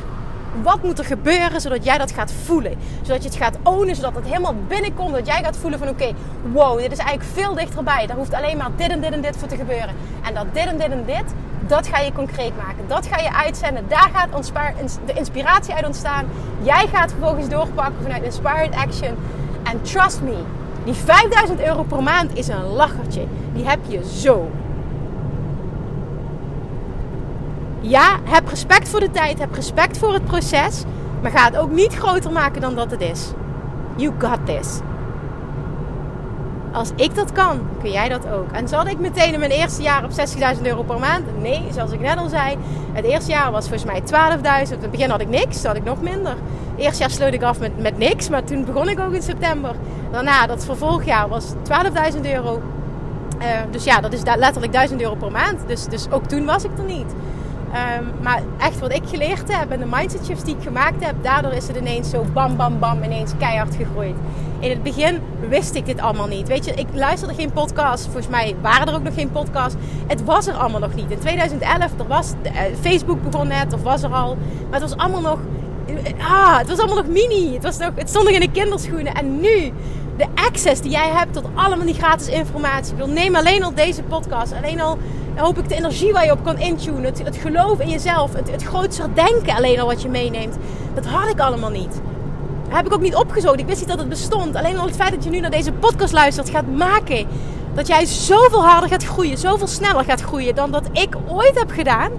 Wat 0.63 0.83
moet 0.83 0.99
er 0.99 1.05
gebeuren 1.05 1.61
zodat 1.61 1.83
jij 1.83 1.97
dat 1.97 2.11
gaat 2.11 2.31
voelen? 2.45 2.77
Zodat 3.01 3.23
je 3.23 3.29
het 3.29 3.37
gaat 3.37 3.57
ownen, 3.63 3.95
zodat 3.95 4.15
het 4.15 4.25
helemaal 4.25 4.55
binnenkomt. 4.67 5.13
Dat 5.13 5.27
jij 5.27 5.43
gaat 5.43 5.57
voelen 5.57 5.79
van 5.79 5.89
oké, 5.89 6.11
wow, 6.53 6.79
dit 6.79 6.91
is 6.91 6.97
eigenlijk 6.97 7.29
veel 7.33 7.53
dichterbij. 7.53 8.07
Daar 8.07 8.17
hoeft 8.17 8.33
alleen 8.33 8.57
maar 8.57 8.69
dit 8.75 8.89
en 8.89 9.01
dit 9.01 9.11
en 9.11 9.21
dit 9.21 9.37
voor 9.37 9.47
te 9.47 9.55
gebeuren. 9.55 9.95
En 10.23 10.33
dat 10.33 10.45
dit 10.53 10.65
en 10.65 10.77
dit 10.77 10.91
en 10.91 11.03
dit, 11.05 11.33
dat 11.59 11.87
ga 11.87 11.99
je 11.99 12.11
concreet 12.11 12.57
maken. 12.57 12.87
Dat 12.87 13.07
ga 13.07 13.21
je 13.21 13.33
uitzenden. 13.33 13.85
Daar 13.87 14.09
gaat 14.13 14.51
de 15.05 15.13
inspiratie 15.13 15.73
uit 15.73 15.85
ontstaan. 15.85 16.25
Jij 16.61 16.87
gaat 16.93 17.11
vervolgens 17.11 17.49
doorpakken 17.49 18.01
vanuit 18.01 18.23
Inspired 18.23 18.75
Action. 18.75 19.15
En 19.63 19.81
trust 19.81 20.21
me, 20.21 20.35
die 20.83 20.93
5000 20.93 21.61
euro 21.61 21.83
per 21.83 22.03
maand 22.03 22.37
is 22.37 22.47
een 22.47 22.65
lachertje. 22.65 23.25
Die 23.53 23.67
heb 23.67 23.79
je 23.87 24.05
zo. 24.05 24.51
Ja, 27.79 28.17
heb 28.23 28.49
respect 28.49 28.89
voor 28.89 28.99
de 28.99 29.11
tijd, 29.11 29.39
heb 29.39 29.53
respect 29.53 29.97
voor 29.97 30.13
het 30.13 30.25
proces. 30.25 30.83
Maar 31.21 31.31
ga 31.31 31.45
het 31.45 31.57
ook 31.57 31.71
niet 31.71 31.95
groter 31.95 32.31
maken 32.31 32.61
dan 32.61 32.75
dat 32.75 32.91
het 32.91 33.01
is. 33.01 33.31
You 33.95 34.13
got 34.19 34.45
this. 34.45 34.79
Als 36.77 36.91
ik 36.95 37.15
dat 37.15 37.31
kan, 37.31 37.59
kun 37.81 37.91
jij 37.91 38.09
dat 38.09 38.27
ook. 38.27 38.51
En 38.51 38.67
zat 38.67 38.87
ik 38.87 38.99
meteen 38.99 39.33
in 39.33 39.39
mijn 39.39 39.51
eerste 39.51 39.81
jaar 39.81 40.03
op 40.03 40.11
60.000 40.55 40.61
euro 40.61 40.83
per 40.83 40.99
maand? 40.99 41.41
Nee, 41.41 41.63
zoals 41.73 41.91
ik 41.91 41.99
net 41.99 42.17
al 42.17 42.29
zei. 42.29 42.57
Het 42.93 43.05
eerste 43.05 43.31
jaar 43.31 43.51
was 43.51 43.67
volgens 43.67 43.91
mij 43.91 44.01
12.000. 44.01 44.73
In 44.73 44.81
het 44.81 44.91
begin 44.91 45.09
had 45.09 45.21
ik 45.21 45.29
niks, 45.29 45.63
had 45.63 45.75
ik 45.75 45.83
nog 45.83 46.01
minder. 46.01 46.31
Het 46.31 46.79
eerste 46.79 46.99
jaar 46.99 47.09
sloot 47.09 47.33
ik 47.33 47.43
af 47.43 47.59
met, 47.59 47.81
met 47.81 47.97
niks, 47.97 48.29
maar 48.29 48.43
toen 48.43 48.65
begon 48.65 48.89
ik 48.89 48.99
ook 48.99 49.13
in 49.13 49.21
september. 49.21 49.75
Daarna, 50.11 50.47
dat 50.47 50.65
vervolgjaar 50.65 51.27
was 51.27 51.53
12.000 52.13 52.21
euro. 52.21 52.61
Uh, 53.41 53.45
dus 53.71 53.83
ja, 53.83 54.01
dat 54.01 54.13
is 54.13 54.21
letterlijk 54.23 54.73
1000 54.73 55.01
euro 55.01 55.15
per 55.15 55.31
maand. 55.31 55.59
Dus, 55.67 55.85
dus 55.85 56.11
ook 56.11 56.25
toen 56.25 56.45
was 56.45 56.63
ik 56.63 56.77
er 56.77 56.83
niet. 56.83 57.13
Ehm, 57.73 58.03
maar 58.21 58.41
echt 58.57 58.79
wat 58.79 58.93
ik 58.93 59.01
geleerd 59.05 59.57
heb 59.57 59.71
en 59.71 59.79
de 59.79 59.85
mindset 59.89 60.25
shifts 60.25 60.43
die 60.43 60.55
ik 60.55 60.63
gemaakt 60.63 61.05
heb, 61.05 61.15
daardoor 61.21 61.51
is 61.51 61.67
het 61.67 61.77
ineens 61.77 62.09
zo 62.09 62.25
bam, 62.33 62.55
bam, 62.55 62.79
bam, 62.79 63.03
ineens 63.03 63.31
keihard 63.37 63.75
gegroeid. 63.75 64.15
In 64.59 64.69
het 64.69 64.83
begin 64.83 65.19
wist 65.49 65.75
ik 65.75 65.85
dit 65.85 65.99
allemaal 65.99 66.27
niet. 66.27 66.47
Weet 66.47 66.65
je, 66.65 66.73
ik 66.73 66.87
luisterde 66.93 67.33
geen 67.33 67.51
podcast. 67.51 68.03
Volgens 68.03 68.27
mij 68.27 68.55
waren 68.61 68.87
er 68.87 68.93
ook 68.93 69.03
nog 69.03 69.13
geen 69.13 69.31
podcast. 69.31 69.75
Het 70.07 70.23
was 70.23 70.47
er 70.47 70.53
allemaal 70.53 70.79
nog 70.79 70.95
niet. 70.95 71.11
In 71.11 71.19
2011, 71.19 71.91
er 71.99 72.07
was, 72.07 72.33
eh, 72.43 72.51
Facebook 72.81 73.31
begon 73.31 73.47
net, 73.47 73.73
of 73.73 73.83
was 73.83 74.03
er 74.03 74.13
al. 74.13 74.37
Maar 74.69 74.79
het 74.79 74.89
was 74.89 74.97
allemaal 74.97 75.21
nog, 75.21 75.39
ah, 76.19 76.57
het 76.57 76.67
was 76.67 76.77
allemaal 76.77 76.95
nog 76.95 77.07
mini. 77.07 77.53
Het, 77.53 77.63
was 77.63 77.77
nog, 77.77 77.91
het 77.95 78.09
stond 78.09 78.25
nog 78.25 78.33
in 78.33 78.39
de 78.39 78.51
kinderschoenen. 78.51 79.13
En 79.13 79.39
nu, 79.39 79.73
de 80.17 80.25
access 80.35 80.81
die 80.81 80.91
jij 80.91 81.09
hebt 81.09 81.33
tot 81.33 81.45
allemaal 81.53 81.85
die 81.85 81.95
gratis 81.95 82.27
informatie. 82.27 82.95
Ik 82.97 83.05
neem 83.05 83.35
alleen 83.35 83.63
al 83.63 83.73
deze 83.73 84.03
podcast, 84.03 84.53
alleen 84.53 84.81
al 84.81 84.97
hoop 85.37 85.57
ik 85.57 85.69
de 85.69 85.75
energie 85.75 86.13
waar 86.13 86.25
je 86.25 86.31
op 86.31 86.43
kan 86.43 86.59
intunen. 86.59 87.03
Het, 87.03 87.23
het 87.23 87.35
geloof 87.35 87.79
in 87.79 87.89
jezelf. 87.89 88.33
Het, 88.33 88.51
het 88.51 88.63
grootser 88.63 89.09
denken 89.13 89.55
alleen 89.55 89.79
al 89.79 89.87
wat 89.87 90.01
je 90.01 90.09
meeneemt. 90.09 90.57
Dat 90.93 91.05
had 91.05 91.29
ik 91.29 91.39
allemaal 91.39 91.69
niet. 91.69 92.01
heb 92.69 92.85
ik 92.85 92.93
ook 92.93 93.01
niet 93.01 93.15
opgezocht. 93.15 93.59
Ik 93.59 93.65
wist 93.65 93.79
niet 93.79 93.89
dat 93.89 93.99
het 93.99 94.09
bestond. 94.09 94.55
Alleen 94.55 94.77
al 94.77 94.85
het 94.85 94.95
feit 94.95 95.11
dat 95.11 95.23
je 95.23 95.29
nu 95.29 95.39
naar 95.39 95.51
deze 95.51 95.71
podcast 95.71 96.13
luistert 96.13 96.49
gaat 96.49 96.67
maken 96.75 97.27
dat 97.77 97.87
jij 97.87 98.05
zoveel 98.05 98.65
harder 98.65 98.89
gaat 98.89 99.03
groeien. 99.03 99.37
Zoveel 99.37 99.67
sneller 99.67 100.03
gaat 100.03 100.21
groeien 100.21 100.55
dan 100.55 100.71
dat 100.71 100.89
ik 100.91 101.15
ooit 101.27 101.59
heb 101.59 101.71
gedaan. 101.71 102.11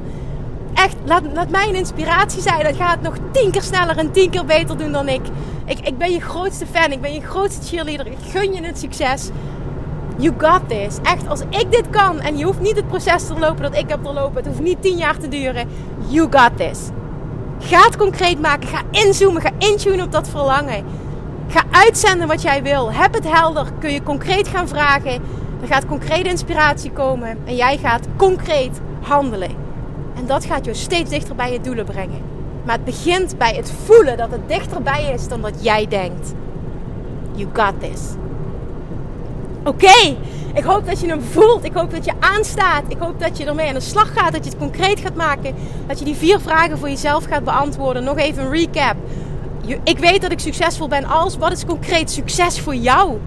Echt, 0.75 0.97
laat, 1.05 1.23
laat 1.35 1.51
mij 1.51 1.69
een 1.69 1.75
inspiratie 1.75 2.43
zijn. 2.43 2.65
Dat 2.65 2.77
gaat 2.77 3.01
nog 3.01 3.15
tien 3.33 3.51
keer 3.51 3.63
sneller 3.63 3.97
en 3.97 4.13
tien 4.13 4.31
keer 4.31 4.45
beter 4.45 4.79
doen 4.79 4.93
dan 4.93 5.09
ik. 5.09 5.21
Ik, 5.65 5.79
ik 5.81 5.99
ben 5.99 6.13
je 6.13 6.21
grootste 6.21 6.67
fan. 6.67 6.93
Ik 6.93 7.01
ben 7.01 7.13
je 7.13 7.21
grootste 7.21 7.67
cheerleader. 7.67 8.07
Ik 8.07 8.19
gun 8.31 8.53
je 8.53 8.63
het 8.63 8.79
succes. 8.79 9.29
You 10.21 10.35
got 10.39 10.69
this. 10.69 10.99
Echt, 11.03 11.29
als 11.29 11.41
ik 11.41 11.67
dit 11.71 11.91
kan 11.91 12.21
en 12.21 12.37
je 12.37 12.45
hoeft 12.45 12.61
niet 12.61 12.77
het 12.77 12.89
proces 12.89 13.27
te 13.27 13.39
lopen 13.39 13.63
dat 13.63 13.77
ik 13.77 13.89
heb 13.89 14.05
doorlopen. 14.05 14.37
Het 14.37 14.47
hoeft 14.47 14.61
niet 14.61 14.83
tien 14.83 14.97
jaar 14.97 15.19
te 15.19 15.29
duren. 15.29 15.69
You 16.07 16.29
got 16.31 16.57
this. 16.57 16.79
Ga 17.59 17.83
het 17.83 17.97
concreet 17.97 18.41
maken. 18.41 18.69
Ga 18.69 18.83
inzoomen. 18.91 19.43
Ga 19.43 19.51
intunen 19.59 20.05
op 20.05 20.13
dat 20.13 20.29
verlangen. 20.29 20.85
Ga 21.49 21.63
uitzenden 21.71 22.29
wat 22.29 22.43
jij 22.43 22.63
wil. 22.63 22.93
Heb 22.93 23.15
het 23.15 23.31
helder. 23.33 23.67
Kun 23.79 23.93
je 23.93 24.03
concreet 24.03 24.49
gaan 24.49 24.69
vragen. 24.69 25.13
Er 25.61 25.67
gaat 25.67 25.87
concrete 25.87 26.29
inspiratie 26.29 26.91
komen. 26.91 27.39
En 27.45 27.57
jij 27.57 27.79
gaat 27.79 28.07
concreet 28.17 28.81
handelen. 29.01 29.51
En 30.17 30.27
dat 30.27 30.45
gaat 30.45 30.65
je 30.65 30.75
steeds 30.75 31.11
dichter 31.11 31.35
bij 31.35 31.53
je 31.53 31.61
doelen 31.61 31.85
brengen. 31.85 32.21
Maar 32.65 32.75
het 32.75 32.85
begint 32.85 33.39
bij 33.39 33.55
het 33.55 33.73
voelen 33.85 34.17
dat 34.17 34.31
het 34.31 34.49
dichterbij 34.49 35.13
is 35.15 35.29
dan 35.29 35.43
dat 35.43 35.65
jij 35.65 35.87
denkt. 35.87 36.33
You 37.35 37.49
got 37.53 37.81
this. 37.81 38.01
Oké, 39.69 40.17
ik 40.55 40.65
hoop 40.65 40.87
dat 40.87 41.01
je 41.01 41.09
hem 41.09 41.23
voelt. 41.23 41.65
Ik 41.65 41.73
hoop 41.73 41.91
dat 41.91 42.05
je 42.05 42.13
aanstaat. 42.21 42.83
Ik 42.89 42.99
hoop 42.99 43.21
dat 43.21 43.39
je 43.39 43.45
ermee 43.45 43.69
aan 43.69 43.75
de 43.75 43.81
slag 43.81 44.13
gaat. 44.13 44.33
Dat 44.33 44.45
je 44.45 44.51
het 44.51 44.59
concreet 44.59 45.01
gaat 45.01 45.15
maken. 45.15 45.55
Dat 45.87 45.99
je 45.99 46.05
die 46.05 46.15
vier 46.15 46.41
vragen 46.41 46.79
voor 46.79 46.89
jezelf 46.89 47.25
gaat 47.25 47.45
beantwoorden. 47.45 48.05
Nog 48.05 48.19
even 48.19 48.43
een 48.43 48.51
recap. 48.51 48.97
Ik 49.85 49.99
weet 49.99 50.23
dat 50.23 50.33
ik 50.33 50.39
succesvol 50.39 50.89
ben 50.89 51.05
als. 51.05 51.37
Wat 51.37 51.53
is 51.53 51.65
concreet 51.65 52.11
succes 52.11 52.61
voor 52.61 52.75
jou? 52.75 53.19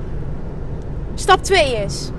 Stap 1.16 1.44
2 1.44 1.76
is. 1.76 2.10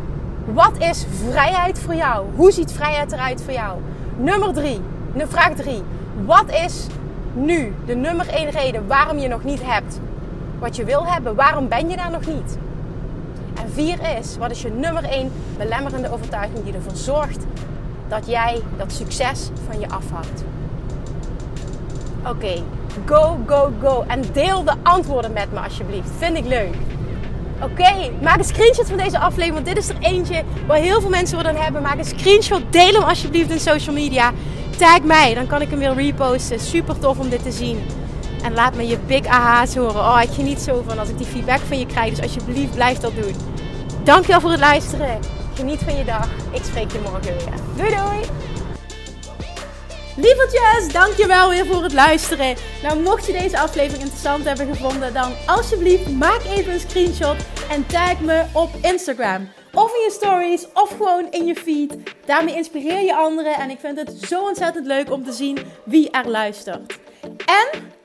Wat 0.45 0.73
is 0.79 1.05
vrijheid 1.31 1.79
voor 1.79 1.95
jou? 1.95 2.27
Hoe 2.35 2.53
ziet 2.53 2.73
vrijheid 2.73 3.13
eruit 3.13 3.43
voor 3.43 3.53
jou? 3.53 3.79
Nummer 4.17 4.53
3. 4.53 4.81
Vraag 5.17 5.53
3. 5.53 5.83
Wat 6.25 6.51
is 6.65 6.87
nu 7.33 7.75
de 7.87 7.95
nummer 7.95 8.29
1 8.29 8.51
reden 8.51 8.87
waarom 8.87 9.19
je 9.19 9.29
nog 9.29 9.45
niet 9.45 9.61
hebt 9.63 10.01
wat 10.59 10.77
je 10.77 10.85
wil 10.85 11.07
hebben? 11.07 11.35
Waarom 11.35 11.69
ben 11.69 11.89
je 11.89 11.97
daar 11.97 12.11
nog 12.11 12.27
niet? 12.27 12.59
En 13.55 13.71
vier 13.73 14.19
is, 14.19 14.37
wat 14.37 14.51
is 14.51 14.63
je 14.63 14.71
nummer 14.71 15.05
één 15.05 15.33
belemmerende 15.57 16.13
overtuiging 16.13 16.65
die 16.65 16.75
ervoor 16.75 16.97
zorgt 16.97 17.45
dat 18.09 18.27
jij 18.27 18.61
dat 18.77 18.93
succes 18.93 19.49
van 19.69 19.81
je 19.81 19.89
afhoudt? 19.89 20.45
Oké, 22.27 22.63
go, 23.05 23.39
go, 23.47 23.73
go. 23.83 24.05
En 24.07 24.23
deel 24.33 24.65
de 24.65 24.75
antwoorden 24.83 25.33
met 25.33 25.53
me 25.53 25.61
alsjeblieft. 25.61 26.09
Vind 26.19 26.37
ik 26.37 26.45
leuk. 26.47 26.75
Oké, 27.63 28.11
maak 28.23 28.39
een 28.39 28.45
screenshot 28.45 28.89
van 28.89 28.97
deze 28.97 29.19
aflevering. 29.19 29.55
Want 29.55 29.67
dit 29.67 29.77
is 29.77 29.89
er 29.89 29.97
eentje 30.01 30.43
waar 30.67 30.77
heel 30.77 31.01
veel 31.01 31.11
mensen 31.11 31.37
wat 31.37 31.47
aan 31.47 31.57
hebben. 31.57 31.83
Maak 31.83 31.99
een 31.99 32.05
screenshot. 32.05 32.63
Deel 32.71 32.93
hem 32.93 33.03
alsjeblieft 33.03 33.51
in 33.51 33.61
social 33.61 33.95
media. 33.95 34.33
Tag 34.77 35.03
mij, 35.03 35.35
dan 35.35 35.47
kan 35.47 35.61
ik 35.61 35.71
hem 35.71 35.79
weer 35.79 35.95
reposten. 35.95 36.61
Super 36.61 36.99
tof 36.99 37.19
om 37.19 37.29
dit 37.29 37.43
te 37.43 37.53
zien. 37.53 37.79
En 38.43 38.55
laat 38.55 38.75
me 38.75 38.87
je 38.87 38.99
big 38.99 39.27
aha's 39.27 39.75
horen. 39.75 40.01
Oh, 40.01 40.21
ik 40.23 40.31
geniet 40.31 40.61
zo 40.61 40.85
van 40.89 40.99
als 40.99 41.09
ik 41.09 41.19
die 41.19 41.27
feedback 41.27 41.61
van 41.61 41.79
je 41.79 41.87
krijg. 41.87 42.11
Dus 42.11 42.23
alsjeblieft, 42.23 42.75
blijf 42.75 42.99
dat 42.99 43.15
doen. 43.15 43.35
Dankjewel 44.05 44.41
voor 44.41 44.51
het 44.51 44.61
luisteren. 44.61 45.21
Geniet 45.55 45.79
van 45.79 45.97
je 45.97 46.05
dag. 46.05 46.29
Ik 46.53 46.65
spreek 46.65 46.93
je 46.93 46.99
morgen 46.99 47.23
weer. 47.23 47.55
Doei 47.77 47.91
doei! 47.91 48.43
Lievertjes, 50.17 50.93
dankjewel 50.93 51.49
weer 51.49 51.67
voor 51.67 51.83
het 51.83 51.93
luisteren. 51.93 52.57
Nou, 52.83 53.01
mocht 53.01 53.27
je 53.27 53.33
deze 53.33 53.59
aflevering 53.59 54.03
interessant 54.03 54.45
hebben 54.45 54.67
gevonden, 54.67 55.15
dan 55.15 55.33
alsjeblieft 55.47 56.11
maak 56.11 56.41
even 56.45 56.73
een 56.73 56.81
screenshot 56.81 57.37
en 57.71 57.87
tag 57.87 58.21
me 58.21 58.45
op 58.53 58.71
Instagram. 58.83 59.49
Of 59.73 59.95
in 59.95 60.01
je 60.01 60.11
stories, 60.11 60.67
of 60.75 60.91
gewoon 60.97 61.27
in 61.31 61.47
je 61.47 61.55
feed. 61.55 61.97
Daarmee 62.27 62.55
inspireer 62.55 63.01
je 63.01 63.15
anderen 63.15 63.55
en 63.55 63.71
ik 63.71 63.81
vind 63.81 63.99
het 63.99 64.13
zo 64.29 64.43
ontzettend 64.43 64.87
leuk 64.87 65.11
om 65.11 65.25
te 65.25 65.33
zien 65.33 65.59
wie 65.85 66.11
er 66.11 66.29
luistert. 66.29 66.99
En 67.47 67.83